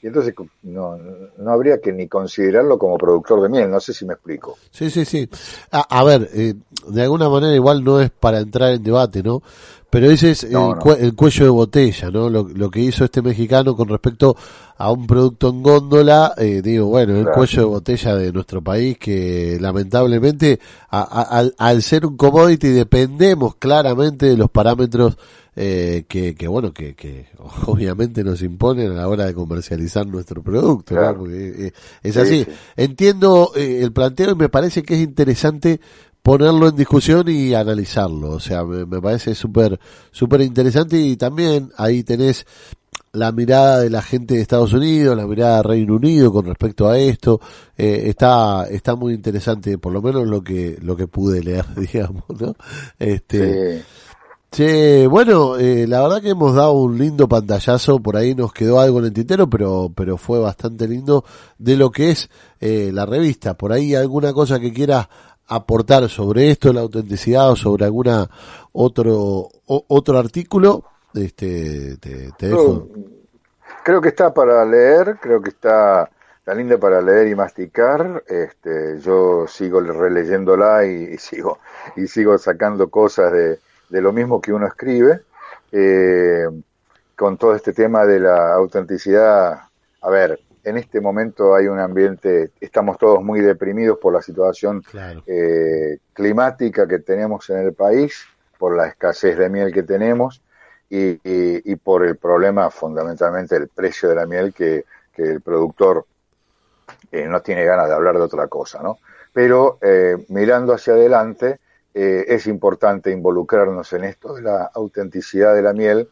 y 0.02 0.06
entonces 0.06 0.34
no, 0.62 0.98
no 1.38 1.50
habría 1.50 1.78
que 1.80 1.92
ni 1.92 2.08
considerarlo 2.08 2.78
como 2.78 2.98
productor 2.98 3.40
de 3.42 3.48
miel, 3.48 3.70
no 3.70 3.80
sé 3.80 3.92
si 3.94 4.04
me 4.04 4.14
explico. 4.14 4.56
Sí, 4.70 4.90
sí, 4.90 5.04
sí. 5.04 5.28
A, 5.70 5.80
a 6.00 6.04
ver, 6.04 6.28
eh, 6.34 6.54
de 6.88 7.02
alguna 7.02 7.28
manera 7.28 7.54
igual 7.54 7.82
no 7.82 8.00
es 8.00 8.10
para 8.10 8.40
entrar 8.40 8.72
en 8.72 8.82
debate, 8.82 9.22
¿no? 9.22 9.42
Pero 9.88 10.10
ese 10.10 10.32
es 10.32 10.50
No, 10.50 10.70
el, 10.72 10.74
no. 10.76 10.82
cue- 10.82 10.98
el 11.00 11.14
cuello 11.14 11.44
de 11.44 11.50
botella, 11.50 12.10
¿no? 12.10 12.28
Lo, 12.28 12.42
lo 12.48 12.68
que 12.70 12.80
hizo 12.80 13.04
este 13.04 13.22
mexicano 13.22 13.76
con 13.76 13.88
respecto 13.88 14.36
a 14.76 14.90
un 14.90 15.06
producto 15.06 15.50
en 15.50 15.62
góndola, 15.62 16.34
eh, 16.36 16.60
digo, 16.62 16.86
bueno, 16.86 17.14
el 17.14 17.22
Claro. 17.22 17.36
cuello 17.38 17.60
de 17.60 17.66
botella 17.68 18.16
de 18.16 18.32
nuestro 18.32 18.60
país 18.60 18.98
que 18.98 19.56
lamentablemente 19.60 20.58
a- 20.90 21.02
a- 21.02 21.38
al, 21.38 21.54
al 21.58 21.80
ser 21.82 22.04
un 22.06 22.16
commodity 22.16 22.70
dependemos 22.70 23.54
claramente 23.54 24.26
de 24.26 24.36
los 24.36 24.50
parámetros 24.50 25.16
eh, 25.56 26.04
que, 26.08 26.34
que, 26.34 26.48
bueno, 26.48 26.72
que, 26.72 26.96
que 26.96 27.26
obviamente 27.66 28.24
nos 28.24 28.42
imponen 28.42 28.90
a 28.90 28.94
la 28.94 29.08
hora 29.08 29.26
de 29.26 29.34
comercializar 29.46 30.06
nuestro 30.06 30.42
producto, 30.42 30.94
¿no? 30.94 31.18
Porque, 31.18 31.66
eh, 31.66 31.72
es 32.02 32.14
Sí, 32.14 32.20
así. 32.20 32.44
sí. 32.44 32.50
Entiendo 32.76 33.52
eh, 33.56 33.80
el 33.82 33.92
planteo 33.92 34.32
y 34.32 34.34
me 34.36 34.48
parece 34.48 34.82
que 34.82 34.94
es 34.94 35.00
interesante 35.00 35.80
ponerlo 36.22 36.68
en 36.68 36.76
discusión 36.76 37.28
y 37.28 37.54
analizarlo. 37.54 38.30
O 38.30 38.40
sea, 38.40 38.64
me, 38.64 38.86
me 38.86 39.00
parece 39.00 39.34
súper, 39.34 39.78
súper 40.10 40.40
interesante 40.40 40.96
y 40.98 41.16
también 41.16 41.70
ahí 41.76 42.02
tenés 42.02 42.46
la 43.12 43.30
mirada 43.30 43.80
de 43.80 43.90
la 43.90 44.02
gente 44.02 44.34
de 44.34 44.40
Estados 44.40 44.72
Unidos, 44.72 45.16
la 45.16 45.26
mirada 45.26 45.58
de 45.58 45.62
Reino 45.62 45.94
Unido 45.94 46.32
con 46.32 46.46
respecto 46.46 46.88
a 46.88 46.98
esto, 46.98 47.40
eh, 47.76 48.04
está, 48.06 48.66
está 48.68 48.96
muy 48.96 49.14
interesante, 49.14 49.78
por 49.78 49.92
lo 49.92 50.02
menos 50.02 50.26
lo 50.26 50.42
que, 50.42 50.78
lo 50.82 50.96
que 50.96 51.06
pude 51.06 51.40
leer, 51.42 51.64
digamos, 51.92 52.24
¿no? 52.40 52.56
Este, 52.98 53.78
Sí. 53.78 53.84
Che, 54.54 55.08
bueno, 55.08 55.56
eh, 55.56 55.84
la 55.88 56.00
verdad 56.00 56.22
que 56.22 56.28
hemos 56.28 56.54
dado 56.54 56.74
un 56.74 56.96
lindo 56.96 57.26
pantallazo, 57.26 57.98
por 57.98 58.16
ahí 58.16 58.36
nos 58.36 58.52
quedó 58.52 58.78
algo 58.78 59.00
en 59.00 59.06
el 59.06 59.12
tintero, 59.12 59.50
pero, 59.50 59.90
pero 59.92 60.16
fue 60.16 60.38
bastante 60.38 60.86
lindo 60.86 61.24
de 61.58 61.76
lo 61.76 61.90
que 61.90 62.12
es 62.12 62.30
eh, 62.60 62.90
la 62.92 63.04
revista. 63.04 63.54
Por 63.54 63.72
ahí 63.72 63.96
alguna 63.96 64.32
cosa 64.32 64.60
que 64.60 64.72
quieras 64.72 65.08
aportar 65.48 66.08
sobre 66.08 66.52
esto, 66.52 66.72
la 66.72 66.82
autenticidad 66.82 67.50
o 67.50 67.56
sobre 67.56 67.84
alguna 67.84 68.30
otro 68.70 69.48
otro 69.66 70.18
artículo, 70.20 70.84
este, 71.14 71.96
te, 71.96 72.30
dejo. 72.38 72.86
Creo, 73.82 74.00
que 74.00 74.10
está 74.10 74.32
para 74.32 74.64
leer, 74.64 75.18
creo 75.20 75.42
que 75.42 75.50
está 75.50 76.08
tan 76.44 76.58
linda 76.58 76.78
para 76.78 77.02
leer 77.02 77.26
y 77.26 77.34
masticar. 77.34 78.22
Este, 78.28 79.00
yo 79.00 79.48
sigo 79.48 79.80
releyéndola 79.80 80.86
y 80.86 81.18
sigo 81.18 81.58
y 81.96 82.06
sigo 82.06 82.38
sacando 82.38 82.88
cosas 82.88 83.32
de, 83.32 83.58
de 83.88 84.00
lo 84.00 84.12
mismo 84.12 84.40
que 84.40 84.52
uno 84.52 84.66
escribe. 84.66 85.22
Eh, 85.72 86.46
con 87.16 87.36
todo 87.38 87.54
este 87.54 87.72
tema 87.72 88.04
de 88.06 88.20
la 88.20 88.54
autenticidad, 88.54 89.58
a 90.00 90.10
ver, 90.10 90.40
en 90.64 90.76
este 90.78 91.00
momento 91.00 91.54
hay 91.54 91.68
un 91.68 91.78
ambiente, 91.78 92.50
estamos 92.60 92.98
todos 92.98 93.22
muy 93.22 93.40
deprimidos 93.40 93.98
por 93.98 94.12
la 94.12 94.22
situación 94.22 94.82
Claro. 94.90 95.22
eh, 95.26 95.98
climática 96.12 96.88
que 96.88 96.98
tenemos 96.98 97.48
en 97.50 97.58
el 97.58 97.72
país, 97.74 98.24
por 98.58 98.76
la 98.76 98.86
escasez 98.88 99.36
de 99.38 99.48
miel 99.48 99.72
que 99.72 99.82
tenemos 99.82 100.42
y, 100.88 101.10
y- 101.22 101.72
y 101.72 101.76
por 101.76 102.04
el 102.04 102.16
problema 102.16 102.70
fundamentalmente 102.70 103.58
del 103.58 103.68
precio 103.68 104.08
de 104.08 104.14
la 104.16 104.26
miel 104.26 104.52
que, 104.52 104.84
que 105.14 105.22
el 105.22 105.40
productor 105.40 106.06
eh, 107.12 107.26
no 107.26 107.40
tiene 107.42 107.64
ganas 107.64 107.88
de 107.88 107.94
hablar 107.94 108.14
de 108.16 108.22
otra 108.22 108.48
cosa, 108.48 108.82
¿no? 108.82 108.98
Pero 109.32 109.78
eh, 109.82 110.16
mirando 110.28 110.72
hacia 110.74 110.94
adelante, 110.94 111.58
eh, 111.94 112.24
es 112.26 112.46
importante 112.48 113.12
involucrarnos 113.12 113.92
en 113.92 114.04
esto 114.04 114.34
de 114.34 114.42
la 114.42 114.64
autenticidad 114.74 115.54
de 115.54 115.62
la 115.62 115.72
miel 115.72 116.08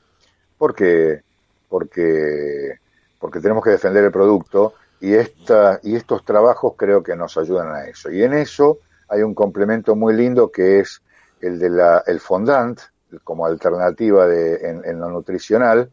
porque, 0.56 1.22
porque, 1.68 2.78
porque 3.18 3.40
tenemos 3.40 3.64
que 3.64 3.70
defender 3.70 4.04
el 4.04 4.12
producto 4.12 4.74
y, 5.00 5.14
esta, 5.14 5.80
y 5.82 5.96
estos 5.96 6.24
trabajos 6.24 6.74
creo 6.76 7.02
que 7.02 7.16
nos 7.16 7.36
ayudan 7.36 7.74
a 7.74 7.86
eso. 7.86 8.10
Y 8.12 8.22
en 8.22 8.32
eso 8.32 8.78
hay 9.08 9.22
un 9.22 9.34
complemento 9.34 9.96
muy 9.96 10.14
lindo 10.14 10.52
que 10.52 10.78
es 10.78 11.02
el 11.40 11.58
de 11.58 11.70
la, 11.70 12.04
el 12.06 12.20
fondant 12.20 12.78
como 13.24 13.44
alternativa 13.44 14.28
de, 14.28 14.54
en, 14.68 14.84
en 14.84 15.00
lo 15.00 15.10
nutricional, 15.10 15.90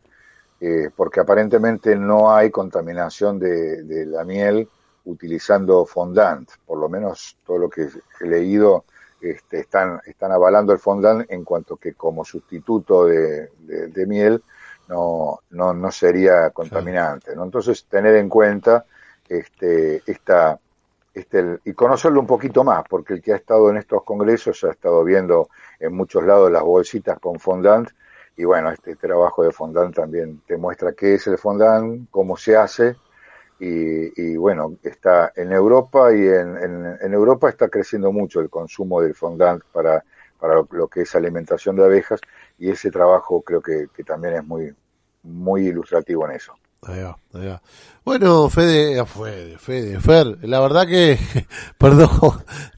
eh, 0.62 0.90
porque 0.96 1.20
aparentemente 1.20 1.96
no 1.96 2.32
hay 2.32 2.52
contaminación 2.52 3.40
de, 3.40 3.82
de 3.84 4.06
la 4.06 4.24
miel 4.24 4.70
utilizando 5.06 5.86
fondant, 5.86 6.48
por 6.68 6.78
lo 6.78 6.88
menos 6.88 7.38
todo 7.44 7.58
lo 7.58 7.70
que 7.70 7.90
he 8.22 8.28
leído 8.28 8.86
este, 9.22 9.60
están, 9.62 10.00
están 10.06 10.32
avalando 10.32 10.74
el 10.74 10.80
fondant 10.80 11.26
en 11.30 11.44
cuanto 11.44 11.78
que 11.78 11.94
como 11.94 12.24
sustituto 12.26 13.06
de, 13.06 13.50
de- 13.60 13.88
de 13.88 14.06
miel 14.06 14.44
no, 14.88 15.40
no, 15.52 15.74
no 15.74 15.92
sería 15.92 16.50
contaminante. 16.52 17.36
¿no? 17.36 17.44
Entonces, 17.44 17.86
tener 17.86 18.16
en 18.16 18.28
cuenta 18.30 18.86
este, 19.28 20.02
esta, 20.06 20.58
este, 21.14 21.60
y 21.66 21.74
conocerlo 21.74 22.20
un 22.20 22.28
poquito 22.28 22.64
más, 22.64 22.84
porque 22.90 23.14
el 23.14 23.22
que 23.22 23.34
ha 23.34 23.36
estado 23.36 23.70
en 23.70 23.78
estos 23.78 24.04
congresos 24.04 24.64
ha 24.64 24.72
estado 24.72 25.04
viendo 25.04 25.50
en 25.80 25.94
muchos 25.94 26.24
lados 26.24 26.52
las 26.52 26.64
bolsitas 26.64 27.20
con 27.20 27.40
fondant, 27.40 27.90
y 28.38 28.46
bueno, 28.46 28.72
este 28.72 28.96
trabajo 28.96 29.44
de 29.44 29.52
fondant 29.52 29.94
también 29.94 30.42
te 30.48 30.56
muestra 30.58 30.94
qué 30.94 31.16
es 31.16 31.28
el 31.28 31.38
fondant, 31.38 32.08
cómo 32.10 32.38
se 32.38 32.56
hace, 32.56 32.96
y, 33.60 34.22
y 34.22 34.38
bueno, 34.38 34.78
está 34.84 35.32
en 35.36 35.52
Europa 35.52 36.14
y 36.16 36.22
en, 36.28 36.58
en- 36.58 36.98
en 37.02 37.14
Europa 37.14 37.50
está 37.50 37.70
creciendo 37.70 38.12
mucho 38.12 38.40
el 38.42 38.50
consumo 38.50 39.02
del 39.02 39.16
fondant 39.16 39.64
para, 39.74 40.04
para 40.40 40.64
lo 40.72 40.88
que 40.88 41.02
es 41.02 41.16
alimentación 41.16 41.76
de 41.76 41.84
abejas, 41.86 42.22
y 42.58 42.70
ese 42.72 42.92
trabajo 42.92 43.42
creo 43.42 43.62
que, 43.62 43.88
que 43.94 44.04
también 44.04 44.36
es 44.36 44.46
muy, 44.46 44.74
muy 45.24 45.68
ilustrativo 45.68 46.26
en 46.28 46.36
eso. 46.36 46.54
Ahí 46.82 47.02
va, 47.04 47.18
ahí 47.34 47.46
va. 47.48 47.62
Bueno, 48.06 48.50
Fede, 48.50 49.06
Fede, 49.06 49.58
Fede, 49.58 50.00
Fer, 50.00 50.38
la 50.44 50.62
verdad 50.62 50.88
que, 50.88 51.20
perdón, 51.78 52.10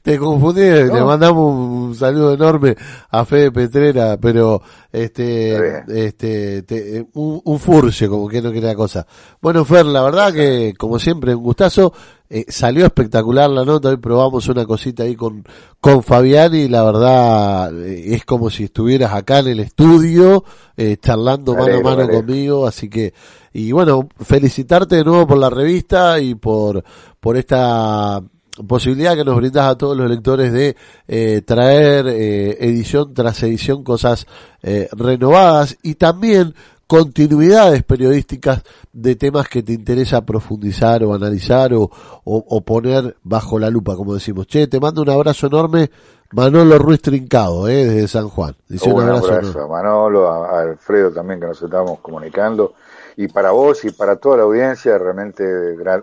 te 0.02 0.18
confundí, 0.18 0.60
le 0.60 0.84
No. 0.86 1.06
mandamos 1.06 1.54
un 1.56 1.94
saludo 1.94 2.34
enorme 2.34 2.76
a 3.10 3.24
Fede 3.24 3.52
Petrera, 3.52 4.18
pero 4.20 4.60
este, 4.90 5.84
este, 6.06 6.62
te- 6.64 7.06
un, 7.14 7.40
un 7.44 7.58
furcio, 7.60 8.10
como 8.10 8.28
que 8.28 8.42
no 8.42 8.50
quiere 8.50 8.66
la 8.66 8.74
cosa. 8.74 9.06
Bueno, 9.40 9.64
Fer, 9.64 9.86
la 9.86 10.02
verdad 10.02 10.32
que, 10.32 10.74
como 10.76 10.98
siempre, 10.98 11.34
un 11.34 11.42
gustazo, 11.44 11.92
eh, 12.34 12.46
salió 12.48 12.86
espectacular 12.86 13.50
la 13.50 13.62
nota, 13.62 13.90
hoy 13.90 13.98
probamos 13.98 14.48
una 14.48 14.64
cosita 14.64 15.02
ahí 15.02 15.14
con, 15.14 15.44
con 15.80 16.02
Fabián 16.02 16.54
y 16.54 16.66
la 16.66 16.82
verdad 16.82 17.84
eh, 17.84 18.14
es 18.14 18.24
como 18.24 18.48
si 18.48 18.64
estuvieras 18.64 19.12
acá 19.12 19.40
en 19.40 19.48
el 19.48 19.60
estudio, 19.60 20.42
eh, 20.74 20.96
charlando 20.96 21.54
mano 21.54 21.76
a 21.76 21.82
mano 21.82 22.02
alegro. 22.02 22.20
conmigo, 22.20 22.66
así 22.66 22.88
que, 22.88 23.12
y 23.52 23.70
bueno, 23.72 24.08
felicitarte 24.18 24.96
de 24.96 25.04
nuevo 25.04 25.26
por 25.26 25.36
la 25.36 25.50
revista 25.50 26.18
y 26.20 26.34
por, 26.34 26.82
por 27.20 27.36
esta 27.36 28.22
posibilidad 28.66 29.16
que 29.16 29.24
nos 29.24 29.36
brindas 29.36 29.66
a 29.66 29.76
todos 29.76 29.96
los 29.96 30.08
lectores 30.10 30.52
de 30.52 30.76
eh, 31.08 31.42
traer 31.42 32.06
eh, 32.06 32.56
edición 32.60 33.14
tras 33.14 33.42
edición 33.42 33.82
cosas 33.82 34.26
eh, 34.62 34.88
renovadas 34.92 35.76
y 35.82 35.94
también 35.94 36.54
continuidades 36.92 37.82
periodísticas 37.84 38.62
de 38.92 39.16
temas 39.16 39.48
que 39.48 39.62
te 39.62 39.72
interesa 39.72 40.26
profundizar 40.26 41.02
o 41.04 41.14
analizar 41.14 41.72
o, 41.72 41.84
o, 41.84 41.90
o 42.24 42.60
poner 42.60 43.16
bajo 43.22 43.58
la 43.58 43.70
lupa, 43.70 43.96
como 43.96 44.12
decimos. 44.12 44.46
Che, 44.46 44.66
te 44.66 44.78
mando 44.78 45.00
un 45.00 45.08
abrazo 45.08 45.46
enorme, 45.46 45.90
Manolo 46.32 46.76
Ruiz 46.76 47.00
Trincado, 47.00 47.66
eh, 47.66 47.86
desde 47.86 48.08
San 48.08 48.28
Juan. 48.28 48.54
Dice 48.68 48.92
Un 48.92 49.08
abrazo, 49.08 49.62
a 49.62 49.68
Manolo, 49.68 50.28
a, 50.28 50.60
Alfredo 50.60 51.10
también 51.10 51.40
que 51.40 51.46
nos 51.46 51.62
estamos 51.62 52.00
comunicando. 52.00 52.74
Y 53.16 53.28
para 53.28 53.52
vos 53.52 53.82
y 53.86 53.90
para 53.92 54.16
toda 54.16 54.36
la 54.36 54.42
audiencia, 54.42 54.98
realmente 54.98 55.44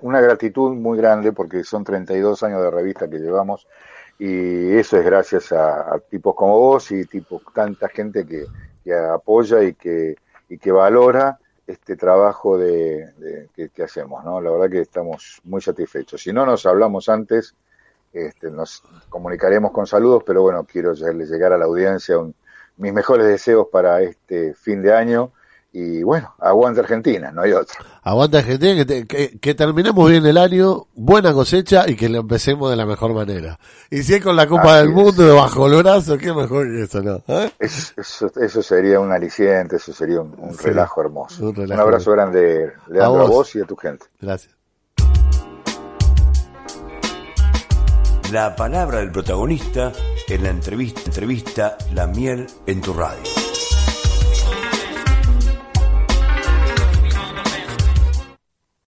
una 0.01 0.21
gratitud 0.21 0.73
muy 0.73 0.97
grande 0.97 1.33
porque 1.33 1.63
son 1.63 1.83
32 1.83 2.41
años 2.41 2.63
de 2.63 2.71
revista 2.71 3.07
que 3.07 3.19
llevamos 3.19 3.67
y 4.17 4.75
eso 4.75 4.97
es 4.97 5.05
gracias 5.05 5.51
a, 5.51 5.93
a 5.93 5.99
tipos 5.99 6.33
como 6.33 6.57
vos 6.57 6.91
y 6.91 7.05
tipos, 7.05 7.43
tanta 7.53 7.89
gente 7.89 8.25
que, 8.25 8.47
que 8.83 8.93
apoya 8.95 9.61
y 9.61 9.75
que, 9.75 10.15
y 10.49 10.57
que 10.57 10.71
valora 10.71 11.39
este 11.67 11.95
trabajo 11.95 12.57
de, 12.57 13.11
de- 13.17 13.49
que, 13.55 13.69
que 13.69 13.83
hacemos. 13.83 14.23
¿no? 14.25 14.41
La 14.41 14.49
verdad 14.51 14.69
que 14.69 14.81
estamos 14.81 15.39
muy 15.43 15.61
satisfechos. 15.61 16.21
Si 16.21 16.33
no 16.33 16.45
nos 16.45 16.65
hablamos 16.65 17.07
antes, 17.09 17.55
este, 18.11 18.49
nos 18.49 18.83
comunicaremos 19.09 19.71
con 19.71 19.85
saludos, 19.85 20.23
pero 20.25 20.41
bueno, 20.41 20.65
quiero 20.65 20.93
llegar 20.93 21.53
a 21.53 21.57
la 21.57 21.65
audiencia 21.65 22.17
un- 22.17 22.33
mis 22.77 22.91
mejores 22.93 23.27
deseos 23.27 23.67
para 23.71 24.01
este 24.01 24.53
fin 24.55 24.81
de 24.81 24.93
año 24.93 25.31
y 25.71 26.01
bueno, 26.03 26.33
aguante 26.39 26.79
Argentina, 26.79 27.31
no 27.31 27.43
hay 27.43 27.51
otro. 27.51 27.75
Aguanta 28.01 28.39
Argentina, 28.39 28.75
que, 28.75 28.85
te- 28.85 29.05
que, 29.07 29.39
que 29.39 29.53
terminemos 29.53 30.09
bien 30.09 30.25
el 30.25 30.37
año, 30.37 30.87
buena 30.95 31.31
cosecha 31.33 31.85
y 31.87 31.95
que 31.95 32.09
lo 32.09 32.19
empecemos 32.21 32.69
de 32.71 32.75
la 32.75 32.85
mejor 32.87 33.13
manera. 33.13 33.59
Y 33.91 34.01
si 34.03 34.15
es 34.15 34.23
con 34.23 34.35
la 34.35 34.47
Copa 34.47 34.77
Así 34.79 34.87
del 34.87 34.89
es. 34.89 34.95
Mundo 34.95 35.35
bajo 35.35 35.67
el 35.67 35.75
brazo, 35.83 36.17
qué 36.17 36.33
mejor 36.33 36.65
que 36.67 36.83
eso, 36.83 37.01
¿no? 37.03 37.21
¿Eh? 37.27 37.51
Eso, 37.59 37.93
eso, 37.97 38.31
eso 38.41 38.63
sería 38.63 38.99
un 38.99 39.11
aliciente, 39.11 39.75
eso 39.75 39.93
sería 39.93 40.21
un, 40.21 40.33
un 40.39 40.53
Sí, 40.55 40.65
relajo 40.65 41.01
hermoso. 41.01 41.49
un 41.49 41.71
abrazo 41.73 42.11
grande, 42.13 42.71
Leandro, 42.87 43.03
A 43.03 43.05
a 43.05 43.09
vos. 43.09 43.29
vos 43.29 43.55
y 43.55 43.61
a 43.61 43.65
tu 43.65 43.75
gente. 43.75 44.05
Gracias. 44.19 44.55
La 48.31 48.55
palabra 48.55 48.99
del 48.99 49.11
protagonista 49.11 49.91
en 50.27 50.43
la 50.43 50.49
entrevista, 50.49 51.01
entrevista 51.05 51.77
La 51.93 52.05
miel 52.05 52.45
en 52.67 52.79
tu 52.81 52.93
radio. 52.93 53.23